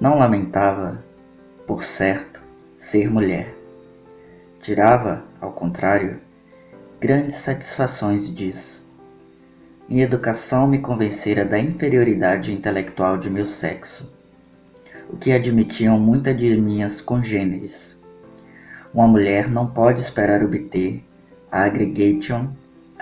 Não 0.00 0.16
lamentava, 0.16 1.04
por 1.66 1.82
certo, 1.82 2.40
ser 2.78 3.10
mulher. 3.10 3.52
Tirava, 4.60 5.24
ao 5.40 5.50
contrário, 5.50 6.20
grandes 7.00 7.34
satisfações 7.34 8.32
disso. 8.32 8.86
Minha 9.88 10.04
educação 10.04 10.68
me 10.68 10.78
convencera 10.78 11.44
da 11.44 11.58
inferioridade 11.58 12.52
intelectual 12.52 13.18
de 13.18 13.28
meu 13.28 13.44
sexo, 13.44 14.08
o 15.10 15.16
que 15.16 15.32
admitiam 15.32 15.98
muitas 15.98 16.36
de 16.36 16.56
minhas 16.56 17.00
congêneres. 17.00 17.98
Uma 18.94 19.08
mulher 19.08 19.50
não 19.50 19.66
pode 19.66 20.00
esperar 20.00 20.44
obter 20.44 21.02
a 21.50 21.64
aggregation 21.64 22.50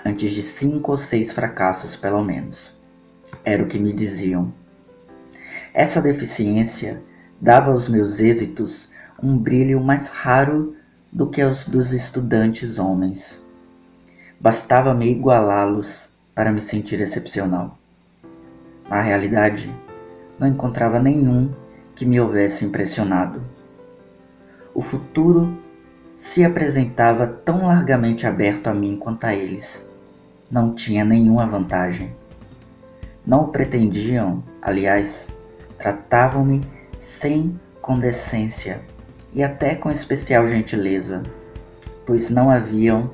antes 0.03 0.31
de 0.31 0.41
cinco 0.41 0.89
ou 0.91 0.97
seis 0.97 1.31
fracassos, 1.31 1.95
pelo 1.95 2.23
menos. 2.23 2.75
Era 3.45 3.61
o 3.61 3.67
que 3.67 3.77
me 3.77 3.93
diziam. 3.93 4.51
Essa 5.77 6.01
deficiência 6.01 7.03
dava 7.39 7.69
aos 7.71 7.87
meus 7.87 8.19
êxitos 8.19 8.89
um 9.21 9.37
brilho 9.37 9.79
mais 9.79 10.07
raro 10.07 10.75
do 11.13 11.29
que 11.29 11.39
aos 11.39 11.67
dos 11.67 11.93
estudantes 11.93 12.79
homens. 12.79 13.39
Bastava-me 14.39 15.07
igualá-los 15.07 16.09
para 16.33 16.51
me 16.51 16.59
sentir 16.61 16.99
excepcional. 16.99 17.77
Na 18.89 19.01
realidade, 19.01 19.71
não 20.39 20.47
encontrava 20.47 20.97
nenhum 20.97 21.53
que 21.93 22.07
me 22.07 22.19
houvesse 22.19 22.65
impressionado. 22.65 23.39
O 24.73 24.81
futuro 24.81 25.55
se 26.17 26.43
apresentava 26.43 27.27
tão 27.27 27.67
largamente 27.67 28.25
aberto 28.25 28.65
a 28.65 28.73
mim 28.73 28.97
quanto 28.97 29.25
a 29.25 29.35
eles. 29.35 29.87
Não 30.49 30.73
tinha 30.73 31.05
nenhuma 31.05 31.45
vantagem. 31.45 32.15
Não 33.23 33.49
pretendiam, 33.49 34.43
aliás, 34.59 35.27
tratavam-me 35.77 36.61
sem 36.99 37.59
condescência 37.81 38.81
e 39.33 39.43
até 39.43 39.75
com 39.75 39.91
especial 39.91 40.47
gentileza, 40.47 41.21
pois 42.05 42.29
não 42.29 42.49
haviam 42.49 43.11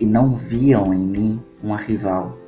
e 0.00 0.06
não 0.06 0.34
viam 0.34 0.92
em 0.92 1.06
mim 1.06 1.42
uma 1.62 1.76
rival. 1.76 2.38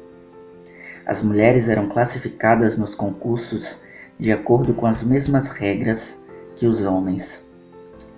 As 1.06 1.22
mulheres 1.22 1.68
eram 1.68 1.88
classificadas 1.88 2.76
nos 2.76 2.94
concursos 2.94 3.78
de 4.18 4.32
acordo 4.32 4.74
com 4.74 4.86
as 4.86 5.02
mesmas 5.02 5.48
regras 5.48 6.18
que 6.56 6.66
os 6.66 6.82
homens, 6.82 7.44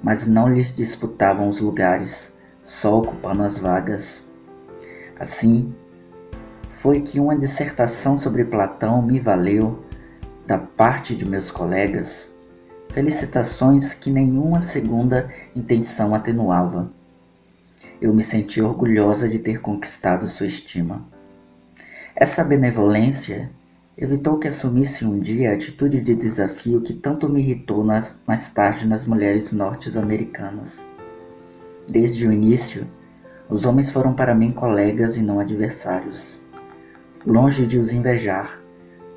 mas 0.03 0.27
não 0.27 0.49
lhes 0.49 0.75
disputavam 0.75 1.49
os 1.49 1.61
lugares, 1.61 2.33
só 2.65 2.99
ocupando 2.99 3.45
as 3.45 3.57
vagas. 3.57 4.27
Assim, 5.19 5.73
foi 6.69 7.01
que 7.01 7.21
uma 7.21 7.37
dissertação 7.37 8.19
sobre 8.19 8.45
Platão 8.45 9.01
me 9.01 9.21
valeu, 9.21 9.79
da 10.47 10.59
parte 10.59 11.15
de 11.15 11.25
meus 11.25 11.51
colegas, 11.51 12.33
felicitações 12.93 13.95
que 13.95 14.11
nenhuma 14.11 14.61
segunda 14.61 15.31
intenção 15.55 16.15
atenuava. 16.15 16.91
Eu 18.01 18.13
me 18.13 18.23
senti 18.23 18.61
orgulhosa 18.61 19.29
de 19.29 19.39
ter 19.39 19.61
conquistado 19.61 20.29
sua 20.29 20.47
estima. 20.47 21.03
Essa 22.15 22.45
benevolência 22.45 23.51
evitou 23.97 24.39
que 24.39 24.49
assumisse 24.49 25.05
um 25.05 25.19
dia 25.19 25.51
a 25.51 25.55
atitude 25.55 26.01
de 26.01 26.15
desafio 26.15 26.81
que 26.81 26.93
tanto 26.93 27.29
me 27.29 27.41
irritou 27.41 27.85
nas, 27.85 28.15
mais 28.27 28.51
tarde 28.51 28.87
nas 28.87 29.05
mulheres 29.05 29.53
norte-americanas. 29.53 30.85
Desde 31.89 32.27
o 32.27 32.33
início, 32.33 32.87
os 33.49 33.65
homens 33.65 33.91
foram 33.91 34.13
para 34.15 34.35
mim 34.35 34.51
colegas 34.51 35.17
e 35.17 35.23
não 35.23 35.39
adversários. 35.39 36.39
Longe 37.25 37.67
de 37.67 37.79
os 37.79 37.93
invejar, 37.93 38.61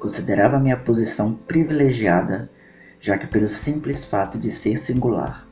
considerava 0.06 0.60
minha 0.60 0.78
posição 0.78 1.34
privilegiada, 1.34 2.48
já 3.02 3.18
que 3.18 3.26
pelo 3.26 3.50
simples 3.50 4.06
fato 4.06 4.38
de 4.38 4.52
ser 4.52 4.78
singular. 4.78 5.48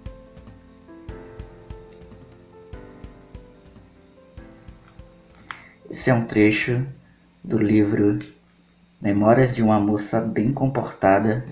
Esse 5.90 6.12
é 6.12 6.14
um 6.14 6.28
trecho 6.28 6.86
do 7.44 7.58
livro 7.58 8.19
Memórias 9.02 9.56
de 9.56 9.64
uma 9.64 9.80
Moça 9.80 10.22
Bem 10.22 10.53
Comportada, 10.53 11.44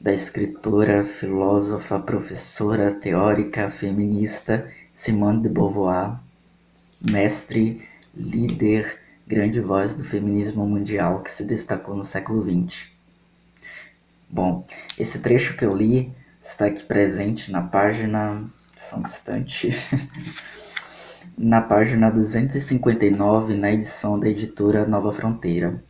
da 0.00 0.12
escritora, 0.12 1.02
filósofa, 1.02 1.98
professora, 1.98 2.92
teórica, 2.92 3.68
feminista 3.68 4.68
Simone 4.94 5.42
de 5.42 5.48
Beauvoir, 5.48 6.16
mestre, 7.00 7.82
líder, 8.14 9.00
grande 9.30 9.60
voz 9.60 9.94
do 9.94 10.02
feminismo 10.02 10.66
mundial 10.66 11.22
que 11.22 11.30
se 11.30 11.44
destacou 11.44 11.94
no 11.94 12.04
século 12.04 12.42
XX. 12.42 12.88
Bom, 14.28 14.66
esse 14.98 15.20
trecho 15.20 15.56
que 15.56 15.64
eu 15.64 15.70
li 15.70 16.12
está 16.42 16.66
aqui 16.66 16.82
presente 16.82 17.52
na 17.52 17.62
página. 17.62 18.44
Só 18.76 18.96
um 18.96 19.02
instante. 19.02 19.70
na 21.38 21.60
página 21.60 22.10
259, 22.10 23.54
na 23.54 23.70
edição 23.70 24.18
da 24.18 24.28
editora 24.28 24.84
Nova 24.84 25.12
Fronteira. 25.12 25.80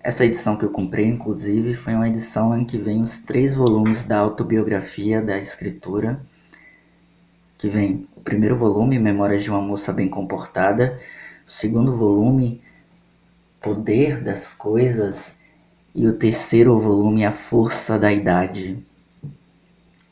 Essa 0.00 0.24
edição 0.24 0.56
que 0.56 0.64
eu 0.64 0.70
comprei, 0.70 1.06
inclusive, 1.06 1.74
foi 1.74 1.94
uma 1.94 2.08
edição 2.08 2.58
em 2.58 2.64
que 2.64 2.76
vem 2.76 3.00
os 3.00 3.18
três 3.18 3.54
volumes 3.54 4.02
da 4.02 4.18
autobiografia 4.18 5.22
da 5.22 5.38
escritora, 5.38 6.20
que 7.56 7.68
vem 7.68 8.08
o 8.16 8.20
primeiro 8.20 8.56
volume, 8.56 8.98
Memórias 8.98 9.44
de 9.44 9.50
uma 9.50 9.60
Moça 9.60 9.92
Bem 9.92 10.08
Comportada, 10.08 10.98
o 11.48 11.50
segundo 11.50 11.96
volume, 11.96 12.60
Poder 13.60 14.22
das 14.22 14.52
Coisas, 14.52 15.34
e 15.94 16.06
o 16.06 16.12
terceiro 16.12 16.78
volume, 16.78 17.24
A 17.24 17.32
Força 17.32 17.98
da 17.98 18.12
Idade. 18.12 18.78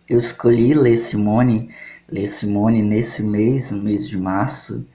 Eu 0.09 0.19
escolhi 0.19 0.73
ler 0.73 0.97
Simone 0.97 1.71
ler 2.09 2.27
Simone 2.27 2.83
nesse 2.83 3.23
mês, 3.23 3.71
no 3.71 3.83
mês 3.83 4.09
de 4.09 4.17
março, 4.17 4.87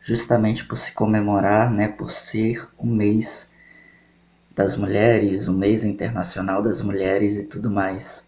justamente 0.00 0.64
por 0.64 0.78
se 0.78 0.92
comemorar, 0.92 1.70
né, 1.70 1.88
por 1.88 2.10
ser 2.10 2.68
o 2.78 2.86
mês 2.86 3.50
das 4.54 4.76
mulheres, 4.76 5.48
o 5.48 5.52
mês 5.52 5.84
internacional 5.84 6.62
das 6.62 6.80
mulheres 6.80 7.36
e 7.36 7.44
tudo 7.44 7.70
mais. 7.70 8.24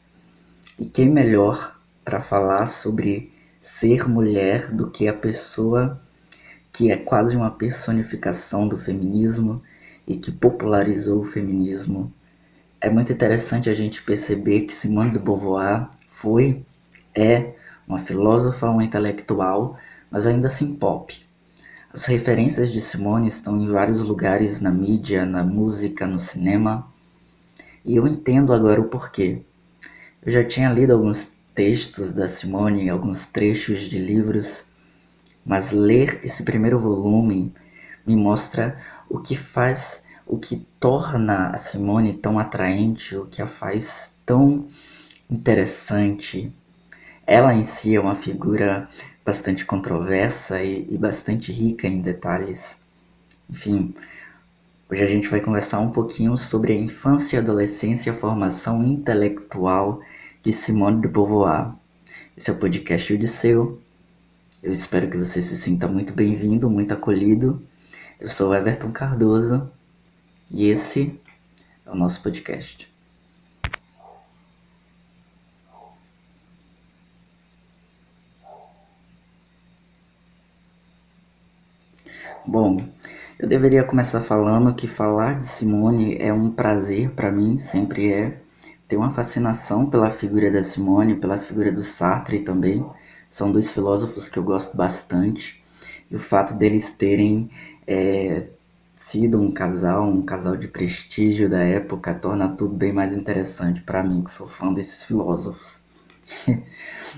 E 0.78 0.86
quem 0.86 1.08
melhor 1.08 1.78
para 2.04 2.20
falar 2.20 2.66
sobre 2.66 3.32
ser 3.60 4.08
mulher 4.08 4.70
do 4.72 4.90
que 4.90 5.06
a 5.06 5.14
pessoa 5.14 6.00
que 6.74 6.90
é 6.90 6.96
quase 6.96 7.36
uma 7.36 7.52
personificação 7.52 8.66
do 8.66 8.76
feminismo 8.76 9.62
e 10.04 10.16
que 10.16 10.32
popularizou 10.32 11.20
o 11.20 11.24
feminismo. 11.24 12.12
É 12.80 12.90
muito 12.90 13.12
interessante 13.12 13.70
a 13.70 13.74
gente 13.74 14.02
perceber 14.02 14.62
que 14.62 14.74
Simone 14.74 15.12
de 15.12 15.20
Beauvoir 15.20 15.88
foi, 16.08 16.66
é 17.14 17.52
uma 17.86 17.98
filósofa, 17.98 18.68
uma 18.68 18.82
intelectual, 18.82 19.78
mas 20.10 20.26
ainda 20.26 20.48
assim 20.48 20.74
pop. 20.74 21.24
As 21.92 22.06
referências 22.06 22.72
de 22.72 22.80
Simone 22.80 23.28
estão 23.28 23.56
em 23.56 23.70
vários 23.70 24.00
lugares 24.00 24.60
na 24.60 24.72
mídia, 24.72 25.24
na 25.24 25.44
música, 25.44 26.08
no 26.08 26.18
cinema, 26.18 26.92
e 27.84 27.94
eu 27.94 28.04
entendo 28.08 28.52
agora 28.52 28.80
o 28.80 28.88
porquê. 28.88 29.42
Eu 30.26 30.32
já 30.32 30.42
tinha 30.42 30.70
lido 30.70 30.92
alguns 30.92 31.30
textos 31.54 32.12
da 32.12 32.26
Simone, 32.26 32.90
alguns 32.90 33.26
trechos 33.26 33.78
de 33.78 34.00
livros, 34.00 34.64
mas 35.44 35.70
ler 35.70 36.20
esse 36.22 36.42
primeiro 36.42 36.78
volume 36.78 37.52
me 38.06 38.16
mostra 38.16 38.78
o 39.08 39.18
que 39.18 39.36
faz, 39.36 40.02
o 40.26 40.38
que 40.38 40.66
torna 40.80 41.50
a 41.50 41.58
Simone 41.58 42.14
tão 42.14 42.38
atraente, 42.38 43.16
o 43.16 43.26
que 43.26 43.42
a 43.42 43.46
faz 43.46 44.14
tão 44.24 44.66
interessante, 45.30 46.52
ela 47.26 47.54
em 47.54 47.62
si 47.62 47.94
é 47.94 48.00
uma 48.00 48.14
figura 48.14 48.88
bastante 49.24 49.64
controversa 49.64 50.62
e, 50.62 50.86
e 50.90 50.98
bastante 50.98 51.52
rica 51.52 51.86
em 51.86 52.00
detalhes. 52.00 52.78
Enfim, 53.48 53.94
hoje 54.90 55.02
a 55.02 55.06
gente 55.06 55.28
vai 55.28 55.40
conversar 55.40 55.80
um 55.80 55.90
pouquinho 55.90 56.36
sobre 56.36 56.72
a 56.72 56.76
infância, 56.76 57.38
adolescência 57.38 58.10
e 58.10 58.12
a 58.12 58.16
formação 58.16 58.84
intelectual 58.84 60.00
de 60.42 60.52
Simone 60.52 61.00
de 61.00 61.08
Beauvoir. 61.08 61.72
Esse 62.36 62.50
é 62.50 62.52
o 62.52 62.58
podcast 62.58 63.14
Odisseu. 63.14 63.83
Eu 64.64 64.72
espero 64.72 65.10
que 65.10 65.18
você 65.18 65.42
se 65.42 65.58
sinta 65.58 65.86
muito 65.86 66.14
bem-vindo, 66.14 66.70
muito 66.70 66.94
acolhido. 66.94 67.62
Eu 68.18 68.30
sou 68.30 68.54
Everton 68.54 68.90
Cardoso 68.90 69.70
e 70.50 70.68
esse 70.70 71.20
é 71.84 71.90
o 71.90 71.94
nosso 71.94 72.22
podcast. 72.22 72.90
Bom, 82.46 82.78
eu 83.38 83.46
deveria 83.46 83.84
começar 83.84 84.22
falando 84.22 84.74
que 84.74 84.88
falar 84.88 85.40
de 85.40 85.46
Simone 85.46 86.16
é 86.16 86.32
um 86.32 86.50
prazer 86.50 87.10
para 87.10 87.30
mim, 87.30 87.58
sempre 87.58 88.10
é. 88.10 88.40
Tenho 88.88 89.02
uma 89.02 89.10
fascinação 89.10 89.84
pela 89.90 90.10
figura 90.10 90.50
da 90.50 90.62
Simone, 90.62 91.16
pela 91.16 91.38
figura 91.38 91.70
do 91.70 91.82
Sartre 91.82 92.38
também. 92.38 92.82
São 93.34 93.50
dois 93.50 93.68
filósofos 93.68 94.28
que 94.28 94.38
eu 94.38 94.44
gosto 94.44 94.76
bastante. 94.76 95.60
E 96.08 96.14
o 96.14 96.20
fato 96.20 96.54
deles 96.54 96.90
terem 96.90 97.50
é, 97.84 98.46
sido 98.94 99.40
um 99.40 99.50
casal, 99.50 100.08
um 100.08 100.22
casal 100.22 100.56
de 100.56 100.68
prestígio 100.68 101.50
da 101.50 101.58
época, 101.58 102.14
torna 102.14 102.48
tudo 102.48 102.76
bem 102.76 102.92
mais 102.92 103.12
interessante 103.12 103.82
para 103.82 104.04
mim, 104.04 104.22
que 104.22 104.30
sou 104.30 104.46
fã 104.46 104.72
desses 104.72 105.04
filósofos. 105.04 105.80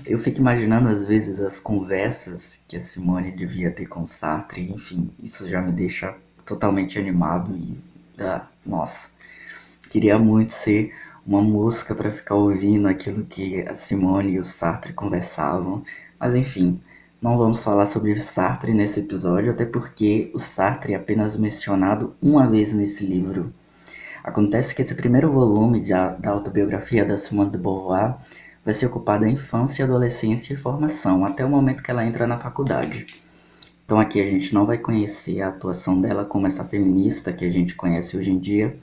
Eu 0.07 0.17
fico 0.17 0.39
imaginando 0.39 0.89
às 0.89 1.05
vezes 1.05 1.39
as 1.39 1.59
conversas 1.59 2.63
que 2.67 2.75
a 2.75 2.79
Simone 2.79 3.31
devia 3.31 3.69
ter 3.69 3.85
com 3.85 4.03
Sartre, 4.03 4.71
enfim, 4.71 5.11
isso 5.21 5.47
já 5.47 5.61
me 5.61 5.71
deixa 5.71 6.15
totalmente 6.43 6.97
animado 6.97 7.55
e, 7.55 7.77
ah, 8.17 8.47
nossa, 8.65 9.11
queria 9.87 10.17
muito 10.17 10.51
ser 10.51 10.91
uma 11.27 11.41
música 11.41 11.93
para 11.93 12.09
ficar 12.09 12.35
ouvindo 12.35 12.87
aquilo 12.87 13.25
que 13.25 13.61
a 13.67 13.75
Simone 13.75 14.31
e 14.31 14.39
o 14.39 14.43
Sartre 14.45 14.93
conversavam, 14.93 15.83
mas 16.19 16.35
enfim, 16.35 16.79
não 17.21 17.37
vamos 17.37 17.63
falar 17.63 17.85
sobre 17.85 18.19
Sartre 18.19 18.73
nesse 18.73 18.99
episódio, 18.99 19.51
até 19.51 19.65
porque 19.65 20.29
o 20.33 20.39
Sartre 20.39 20.93
é 20.93 20.95
apenas 20.95 21.35
mencionado 21.35 22.15
uma 22.21 22.47
vez 22.47 22.73
nesse 22.73 23.05
livro. 23.05 23.51
Acontece 24.23 24.75
que 24.75 24.81
esse 24.81 24.93
primeiro 24.93 25.31
volume 25.31 25.83
da, 25.87 26.09
da 26.09 26.31
autobiografia 26.31 27.05
da 27.05 27.17
Simone 27.17 27.51
de 27.51 27.57
Beauvoir 27.57 28.15
vai 28.63 28.73
se 28.73 28.85
ocupar 28.85 29.19
da 29.19 29.29
infância, 29.29 29.85
adolescência 29.85 30.53
e 30.53 30.57
formação, 30.57 31.25
até 31.25 31.45
o 31.45 31.49
momento 31.49 31.81
que 31.81 31.89
ela 31.89 32.05
entra 32.05 32.27
na 32.27 32.37
faculdade. 32.37 33.05
Então 33.85 33.97
aqui 33.97 34.21
a 34.21 34.25
gente 34.25 34.53
não 34.53 34.65
vai 34.65 34.77
conhecer 34.77 35.41
a 35.41 35.47
atuação 35.47 36.01
dela 36.01 36.25
como 36.25 36.45
essa 36.45 36.65
feminista 36.65 37.31
que 37.31 37.45
a 37.45 37.49
gente 37.49 37.73
conhece 37.73 38.17
hoje 38.17 38.29
em 38.29 38.37
dia. 38.37 38.77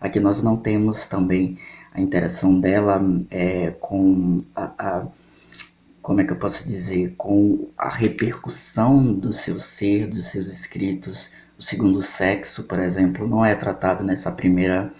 Aqui 0.00 0.18
nós 0.18 0.42
não 0.42 0.56
temos 0.56 1.06
também 1.06 1.56
a 1.94 2.00
interação 2.00 2.58
dela 2.58 3.00
é, 3.30 3.70
com 3.80 4.38
a, 4.56 4.72
a 4.76 5.06
como 6.02 6.20
é 6.20 6.24
que 6.24 6.32
eu 6.32 6.36
posso 6.36 6.66
dizer, 6.66 7.14
com 7.16 7.68
a 7.78 7.88
repercussão 7.88 9.14
do 9.14 9.32
seu 9.32 9.58
ser, 9.58 10.08
dos 10.08 10.26
seus 10.26 10.48
escritos. 10.48 11.30
O 11.56 11.62
segundo 11.62 12.02
sexo, 12.02 12.64
por 12.64 12.80
exemplo, 12.80 13.26
não 13.28 13.44
é 13.44 13.54
tratado 13.54 14.02
nessa 14.02 14.30
primeira 14.30 14.92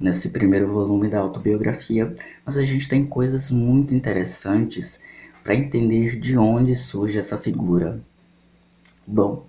nesse 0.00 0.28
primeiro 0.28 0.68
volume 0.72 1.08
da 1.08 1.18
autobiografia, 1.18 2.14
mas 2.46 2.56
a 2.56 2.64
gente 2.64 2.88
tem 2.88 3.04
coisas 3.04 3.50
muito 3.50 3.92
interessantes 3.92 5.00
para 5.42 5.56
entender 5.56 6.20
de 6.20 6.38
onde 6.38 6.72
surge 6.76 7.18
essa 7.18 7.36
figura. 7.36 8.00
Bom, 9.04 9.44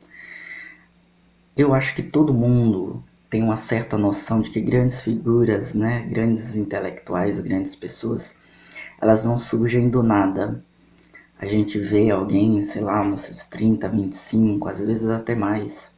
eu 1.55 1.71
acho 1.73 1.93
que 1.93 2.01
todo 2.01 2.33
mundo 2.33 3.03
tem 3.29 3.43
uma 3.43 3.57
certa 3.57 3.95
noção 3.95 4.41
de 4.41 4.49
que 4.49 4.59
grandes 4.59 5.01
figuras, 5.01 5.75
né, 5.75 6.01
grandes 6.09 6.55
intelectuais, 6.55 7.39
grandes 7.39 7.75
pessoas, 7.75 8.35
elas 8.99 9.23
não 9.23 9.37
surgem 9.37 9.87
do 9.87 10.01
nada 10.01 10.63
a 11.39 11.45
gente 11.45 11.79
vê 11.79 12.11
alguém, 12.11 12.61
sei 12.61 12.81
lá, 12.81 13.01
nos 13.01 13.21
seus 13.21 13.43
30, 13.43 13.87
25, 13.87 14.67
às 14.67 14.81
vezes 14.81 15.07
até 15.07 15.33
mais, 15.33 15.89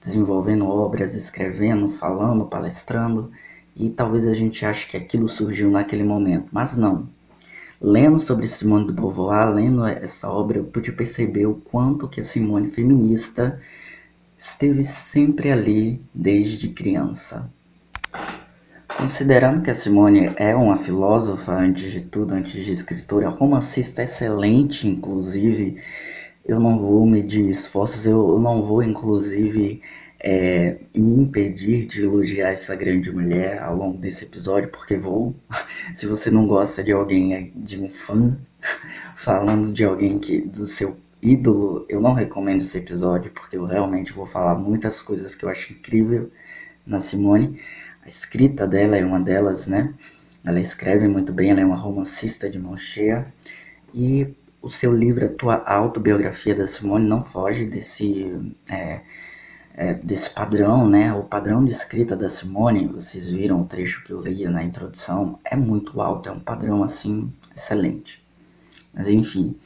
desenvolvendo 0.00 0.66
obras, 0.66 1.14
escrevendo, 1.14 1.90
falando, 1.90 2.46
palestrando, 2.46 3.30
e 3.76 3.90
talvez 3.90 4.26
a 4.26 4.32
gente 4.32 4.64
ache 4.64 4.88
que 4.88 4.96
aquilo 4.96 5.28
surgiu 5.28 5.70
naquele 5.70 6.02
momento, 6.02 6.48
mas 6.50 6.74
não. 6.74 7.06
Lendo 7.78 8.18
sobre 8.18 8.48
Simone 8.48 8.86
de 8.86 8.92
Beauvoir, 8.92 9.52
lendo 9.52 9.84
essa 9.84 10.30
obra, 10.30 10.56
eu 10.56 10.64
pude 10.64 10.90
perceber 10.90 11.44
o 11.44 11.54
quanto 11.54 12.08
que 12.08 12.20
a 12.20 12.24
Simone 12.24 12.70
feminista 12.70 13.60
esteve 14.38 14.84
sempre 14.84 15.52
ali 15.52 16.00
desde 16.14 16.70
criança. 16.70 17.52
Considerando 19.02 19.62
que 19.62 19.70
a 19.72 19.74
Simone 19.74 20.30
é 20.36 20.54
uma 20.54 20.76
filósofa, 20.76 21.50
antes 21.52 21.90
de 21.90 22.02
tudo, 22.02 22.34
antes 22.34 22.64
de 22.64 22.70
escritora, 22.70 23.28
romancista 23.28 24.00
excelente, 24.00 24.86
inclusive, 24.86 25.76
eu 26.44 26.60
não 26.60 26.78
vou 26.78 27.04
medir 27.04 27.48
esforços, 27.48 28.06
eu 28.06 28.38
não 28.38 28.62
vou, 28.62 28.80
inclusive, 28.80 29.82
é, 30.20 30.76
me 30.94 31.20
impedir 31.20 31.84
de 31.84 32.04
elogiar 32.04 32.50
essa 32.50 32.76
grande 32.76 33.10
mulher 33.10 33.60
ao 33.60 33.74
longo 33.74 33.98
desse 33.98 34.22
episódio, 34.24 34.70
porque 34.70 34.94
vou. 34.94 35.34
Se 35.96 36.06
você 36.06 36.30
não 36.30 36.46
gosta 36.46 36.80
de 36.80 36.92
alguém, 36.92 37.52
de 37.56 37.80
um 37.80 37.88
fã, 37.90 38.38
falando 39.16 39.72
de 39.72 39.84
alguém 39.84 40.20
que 40.20 40.42
do 40.42 40.64
seu 40.64 40.96
ídolo, 41.20 41.84
eu 41.88 42.00
não 42.00 42.12
recomendo 42.12 42.60
esse 42.60 42.78
episódio, 42.78 43.32
porque 43.32 43.56
eu 43.56 43.66
realmente 43.66 44.12
vou 44.12 44.26
falar 44.26 44.54
muitas 44.54 45.02
coisas 45.02 45.34
que 45.34 45.44
eu 45.44 45.48
acho 45.48 45.72
incrível 45.72 46.30
na 46.86 47.00
Simone. 47.00 47.60
A 48.02 48.08
escrita 48.08 48.66
dela 48.66 48.96
é 48.96 49.04
uma 49.04 49.20
delas, 49.20 49.66
né? 49.66 49.94
Ela 50.44 50.60
escreve 50.60 51.06
muito 51.06 51.32
bem, 51.32 51.50
ela 51.50 51.60
é 51.60 51.64
uma 51.64 51.76
romancista 51.76 52.50
de 52.50 52.58
mão 52.58 52.76
cheia. 52.76 53.32
E 53.94 54.34
o 54.60 54.68
seu 54.68 54.92
livro, 54.92 55.24
a 55.24 55.28
tua 55.28 55.62
autobiografia 55.64 56.54
da 56.54 56.66
Simone, 56.66 57.06
não 57.06 57.24
foge 57.24 57.64
desse, 57.64 58.54
é, 58.68 59.00
é, 59.74 59.94
desse 59.94 60.30
padrão, 60.30 60.88
né? 60.88 61.14
O 61.14 61.22
padrão 61.22 61.64
de 61.64 61.70
escrita 61.70 62.16
da 62.16 62.28
Simone, 62.28 62.88
vocês 62.88 63.28
viram 63.28 63.60
o 63.62 63.66
trecho 63.66 64.02
que 64.02 64.12
eu 64.12 64.20
li 64.20 64.44
na 64.48 64.64
introdução, 64.64 65.38
é 65.44 65.54
muito 65.54 66.00
alto, 66.00 66.28
é 66.28 66.32
um 66.32 66.40
padrão 66.40 66.82
assim 66.82 67.32
excelente. 67.54 68.24
Mas 68.92 69.08
enfim, 69.08 69.56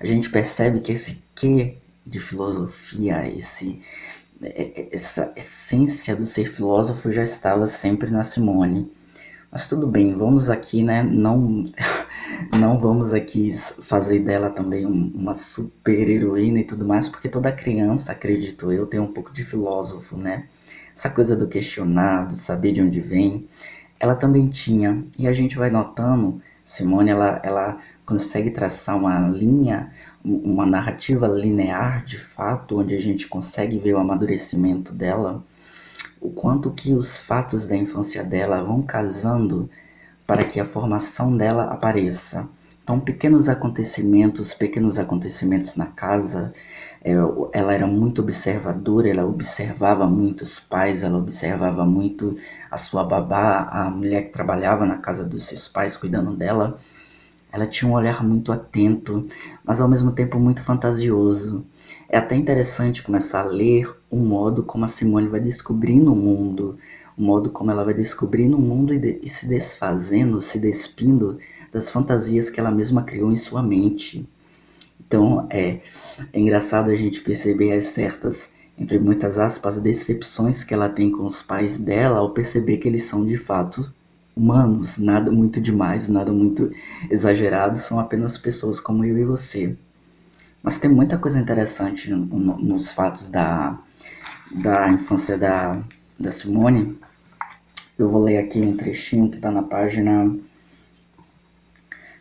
a 0.00 0.04
gente 0.04 0.30
percebe 0.30 0.80
que 0.80 0.92
esse 0.92 1.22
quê 1.34 1.78
de 2.06 2.20
filosofia, 2.20 3.26
esse 3.28 3.80
essa 4.92 5.32
essência 5.36 6.14
do 6.16 6.26
ser 6.26 6.46
filósofo 6.46 7.10
já 7.10 7.22
estava 7.22 7.66
sempre 7.66 8.10
na 8.10 8.24
Simone. 8.24 8.90
Mas 9.50 9.68
tudo 9.68 9.86
bem, 9.86 10.14
vamos 10.14 10.50
aqui, 10.50 10.82
né? 10.82 11.02
Não, 11.02 11.64
não 12.58 12.78
vamos 12.78 13.14
aqui 13.14 13.52
fazer 13.82 14.18
dela 14.18 14.50
também 14.50 14.84
uma 14.84 15.34
super 15.34 16.08
heroína 16.08 16.60
e 16.60 16.64
tudo 16.64 16.84
mais, 16.84 17.08
porque 17.08 17.28
toda 17.28 17.52
criança, 17.52 18.12
acredito 18.12 18.72
eu, 18.72 18.86
tem 18.86 18.98
um 18.98 19.12
pouco 19.12 19.32
de 19.32 19.44
filósofo, 19.44 20.16
né? 20.16 20.48
Essa 20.96 21.08
coisa 21.08 21.36
do 21.36 21.46
questionado, 21.46 22.36
saber 22.36 22.72
de 22.72 22.82
onde 22.82 23.00
vem, 23.00 23.48
ela 24.00 24.14
também 24.14 24.48
tinha. 24.48 25.04
E 25.18 25.28
a 25.28 25.32
gente 25.32 25.56
vai 25.56 25.70
notando, 25.70 26.40
Simone, 26.64 27.10
ela, 27.10 27.40
ela 27.44 27.78
consegue 28.04 28.50
traçar 28.50 28.96
uma 28.96 29.28
linha 29.28 29.90
uma 30.24 30.64
narrativa 30.64 31.28
linear 31.28 32.02
de 32.04 32.16
fato, 32.16 32.80
onde 32.80 32.94
a 32.94 33.00
gente 33.00 33.28
consegue 33.28 33.78
ver 33.78 33.94
o 33.94 33.98
amadurecimento 33.98 34.92
dela, 34.92 35.44
o 36.20 36.30
quanto 36.30 36.70
que 36.70 36.94
os 36.94 37.16
fatos 37.16 37.66
da 37.66 37.76
infância 37.76 38.24
dela 38.24 38.62
vão 38.62 38.80
casando 38.80 39.68
para 40.26 40.42
que 40.42 40.58
a 40.58 40.64
formação 40.64 41.36
dela 41.36 41.64
apareça. 41.64 42.48
Então, 42.82 42.98
pequenos 42.98 43.48
acontecimentos, 43.48 44.54
pequenos 44.54 44.98
acontecimentos 44.98 45.74
na 45.74 45.86
casa, 45.86 46.54
é, 47.02 47.12
ela 47.52 47.74
era 47.74 47.86
muito 47.86 48.22
observadora, 48.22 49.08
ela 49.08 49.26
observava 49.26 50.06
muito 50.06 50.42
os 50.42 50.58
pais, 50.58 51.02
ela 51.02 51.18
observava 51.18 51.84
muito 51.84 52.36
a 52.70 52.78
sua 52.78 53.04
babá, 53.04 53.68
a 53.70 53.90
mulher 53.90 54.22
que 54.22 54.32
trabalhava 54.32 54.86
na 54.86 54.96
casa 54.98 55.24
dos 55.24 55.44
seus 55.44 55.68
pais, 55.68 55.96
cuidando 55.98 56.34
dela. 56.34 56.78
Ela 57.54 57.68
tinha 57.68 57.88
um 57.88 57.94
olhar 57.94 58.24
muito 58.24 58.50
atento, 58.50 59.28
mas 59.64 59.80
ao 59.80 59.88
mesmo 59.88 60.10
tempo 60.10 60.40
muito 60.40 60.60
fantasioso. 60.60 61.64
É 62.08 62.18
até 62.18 62.34
interessante 62.34 63.00
começar 63.00 63.42
a 63.42 63.46
ler 63.46 63.94
o 64.10 64.16
modo 64.16 64.64
como 64.64 64.84
a 64.84 64.88
Simone 64.88 65.28
vai 65.28 65.38
descobrindo 65.38 66.12
o 66.12 66.16
mundo, 66.16 66.76
o 67.16 67.22
modo 67.22 67.50
como 67.50 67.70
ela 67.70 67.84
vai 67.84 67.94
descobrindo 67.94 68.56
o 68.56 68.60
mundo 68.60 68.92
e, 68.92 68.98
de, 68.98 69.20
e 69.22 69.28
se 69.28 69.46
desfazendo, 69.46 70.40
se 70.40 70.58
despindo 70.58 71.38
das 71.72 71.88
fantasias 71.88 72.50
que 72.50 72.58
ela 72.58 72.72
mesma 72.72 73.04
criou 73.04 73.30
em 73.30 73.36
sua 73.36 73.62
mente. 73.62 74.28
Então 75.06 75.46
é, 75.48 75.78
é 76.32 76.40
engraçado 76.40 76.90
a 76.90 76.96
gente 76.96 77.20
perceber 77.20 77.70
as 77.70 77.84
certas, 77.84 78.50
entre 78.76 78.98
muitas 78.98 79.38
aspas, 79.38 79.80
decepções 79.80 80.64
que 80.64 80.74
ela 80.74 80.88
tem 80.88 81.08
com 81.12 81.24
os 81.24 81.40
pais 81.40 81.78
dela 81.78 82.18
ao 82.18 82.30
perceber 82.30 82.78
que 82.78 82.88
eles 82.88 83.04
são 83.04 83.24
de 83.24 83.38
fato 83.38 83.94
humanos, 84.36 84.98
nada 84.98 85.30
muito 85.30 85.60
demais, 85.60 86.08
nada 86.08 86.32
muito 86.32 86.72
exagerado, 87.10 87.78
são 87.78 87.98
apenas 87.98 88.36
pessoas 88.36 88.80
como 88.80 89.04
eu 89.04 89.16
e 89.18 89.24
você. 89.24 89.76
Mas 90.62 90.78
tem 90.78 90.90
muita 90.90 91.18
coisa 91.18 91.38
interessante 91.38 92.10
no, 92.10 92.24
no, 92.24 92.58
nos 92.58 92.90
fatos 92.90 93.28
da, 93.28 93.78
da 94.50 94.90
infância 94.90 95.36
da, 95.36 95.82
da 96.18 96.30
Simone. 96.30 96.98
Eu 97.98 98.08
vou 98.08 98.24
ler 98.24 98.38
aqui 98.38 98.60
um 98.60 98.76
trechinho 98.76 99.30
que 99.30 99.36
está 99.36 99.50
na 99.50 99.62
página 99.62 100.34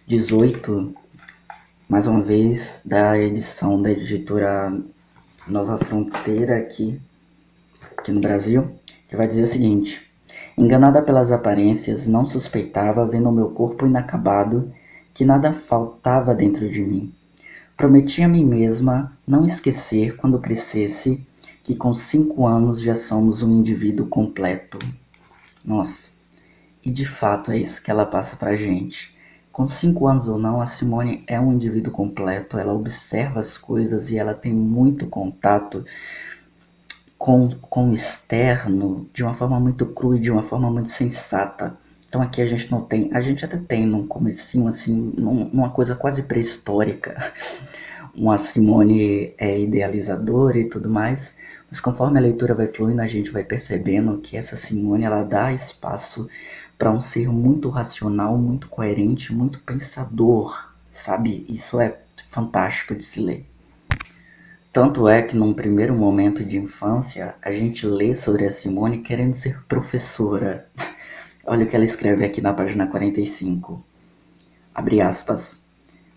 18, 0.05 0.93
mais 1.87 2.05
uma 2.05 2.21
vez, 2.21 2.81
da 2.83 3.17
edição 3.17 3.81
da 3.81 3.91
editora 3.91 4.77
Nova 5.47 5.77
Fronteira 5.77 6.57
aqui, 6.57 6.99
aqui 7.97 8.11
no 8.11 8.19
Brasil, 8.19 8.75
que 9.07 9.15
vai 9.15 9.27
dizer 9.27 9.43
o 9.43 9.47
seguinte. 9.47 10.12
Enganada 10.55 11.01
pelas 11.01 11.31
aparências, 11.31 12.05
não 12.05 12.25
suspeitava, 12.25 13.07
vendo 13.07 13.27
o 13.27 13.31
meu 13.31 13.49
corpo 13.49 13.87
inacabado, 13.87 14.71
que 15.11 15.25
nada 15.25 15.51
faltava 15.51 16.33
dentro 16.35 16.69
de 16.69 16.81
mim. 16.81 17.11
Prometi 17.75 18.21
a 18.21 18.27
mim 18.27 18.45
mesma 18.45 19.17
não 19.27 19.45
esquecer, 19.45 20.15
quando 20.15 20.39
crescesse, 20.39 21.25
que 21.63 21.75
com 21.75 21.91
cinco 21.91 22.45
anos 22.45 22.81
já 22.81 22.93
somos 22.93 23.41
um 23.41 23.51
indivíduo 23.51 24.05
completo. 24.05 24.77
Nossa, 25.65 26.11
e 26.85 26.91
de 26.91 27.05
fato 27.05 27.51
é 27.51 27.57
isso 27.57 27.81
que 27.81 27.89
ela 27.89 28.05
passa 28.05 28.35
pra 28.35 28.55
gente. 28.55 29.15
Com 29.51 29.65
cinco 29.67 30.07
anos 30.07 30.27
ou 30.27 30.37
não, 30.37 30.61
a 30.61 30.67
Simone 30.67 31.23
é 31.25 31.39
um 31.39 31.53
indivíduo 31.53 31.91
completo, 31.91 32.57
ela 32.57 32.73
observa 32.73 33.39
as 33.39 33.57
coisas 33.57 34.11
e 34.11 34.17
ela 34.17 34.33
tem 34.33 34.53
muito 34.53 35.07
contato 35.07 35.85
com, 37.23 37.47
com 37.69 37.91
o 37.91 37.93
externo 37.93 39.09
de 39.13 39.23
uma 39.23 39.33
forma 39.33 39.57
muito 39.57 39.85
crua 39.85 40.17
e 40.17 40.19
de 40.19 40.29
uma 40.29 40.43
forma 40.43 40.69
muito 40.69 40.91
sensata. 40.91 41.73
Então 42.09 42.21
aqui 42.21 42.41
a 42.41 42.45
gente 42.45 42.69
não 42.69 42.81
tem, 42.81 43.09
a 43.13 43.21
gente 43.21 43.45
até 43.45 43.55
tem 43.55 43.87
num 43.87 44.05
comecinho 44.05 44.67
assim, 44.67 45.13
num, 45.17 45.45
numa 45.45 45.69
coisa 45.69 45.95
quase 45.95 46.21
pré-histórica, 46.21 47.31
uma 48.13 48.37
Simone 48.37 49.33
é, 49.37 49.57
idealizadora 49.57 50.57
e 50.57 50.65
tudo 50.65 50.89
mais, 50.89 51.33
mas 51.71 51.79
conforme 51.79 52.19
a 52.19 52.21
leitura 52.21 52.53
vai 52.53 52.67
fluindo, 52.67 53.01
a 53.01 53.07
gente 53.07 53.31
vai 53.31 53.45
percebendo 53.45 54.17
que 54.17 54.35
essa 54.35 54.57
Simone 54.57 55.05
ela 55.05 55.23
dá 55.23 55.53
espaço 55.53 56.27
para 56.77 56.91
um 56.91 56.99
ser 56.99 57.29
muito 57.29 57.69
racional, 57.69 58.37
muito 58.37 58.67
coerente, 58.67 59.33
muito 59.33 59.59
pensador, 59.59 60.73
sabe? 60.91 61.45
Isso 61.47 61.79
é 61.79 61.99
fantástico 62.29 62.93
de 62.93 63.03
se 63.03 63.21
ler. 63.21 63.52
Tanto 64.73 65.07
é 65.07 65.21
que 65.21 65.35
num 65.35 65.53
primeiro 65.53 65.93
momento 65.93 66.43
de 66.43 66.57
infância, 66.57 67.35
a 67.43 67.51
gente 67.51 67.85
lê 67.85 68.15
sobre 68.15 68.43
a 68.43 68.49
Simone 68.49 69.03
querendo 69.03 69.35
ser 69.35 69.61
professora. 69.67 70.67
Olha 71.45 71.63
o 71.63 71.69
que 71.69 71.75
ela 71.75 71.85
escreve 71.85 72.25
aqui 72.25 72.41
na 72.41 72.53
página 72.53 72.87
45. 72.87 73.85
Abre 74.73 74.99
aspas. 74.99 75.61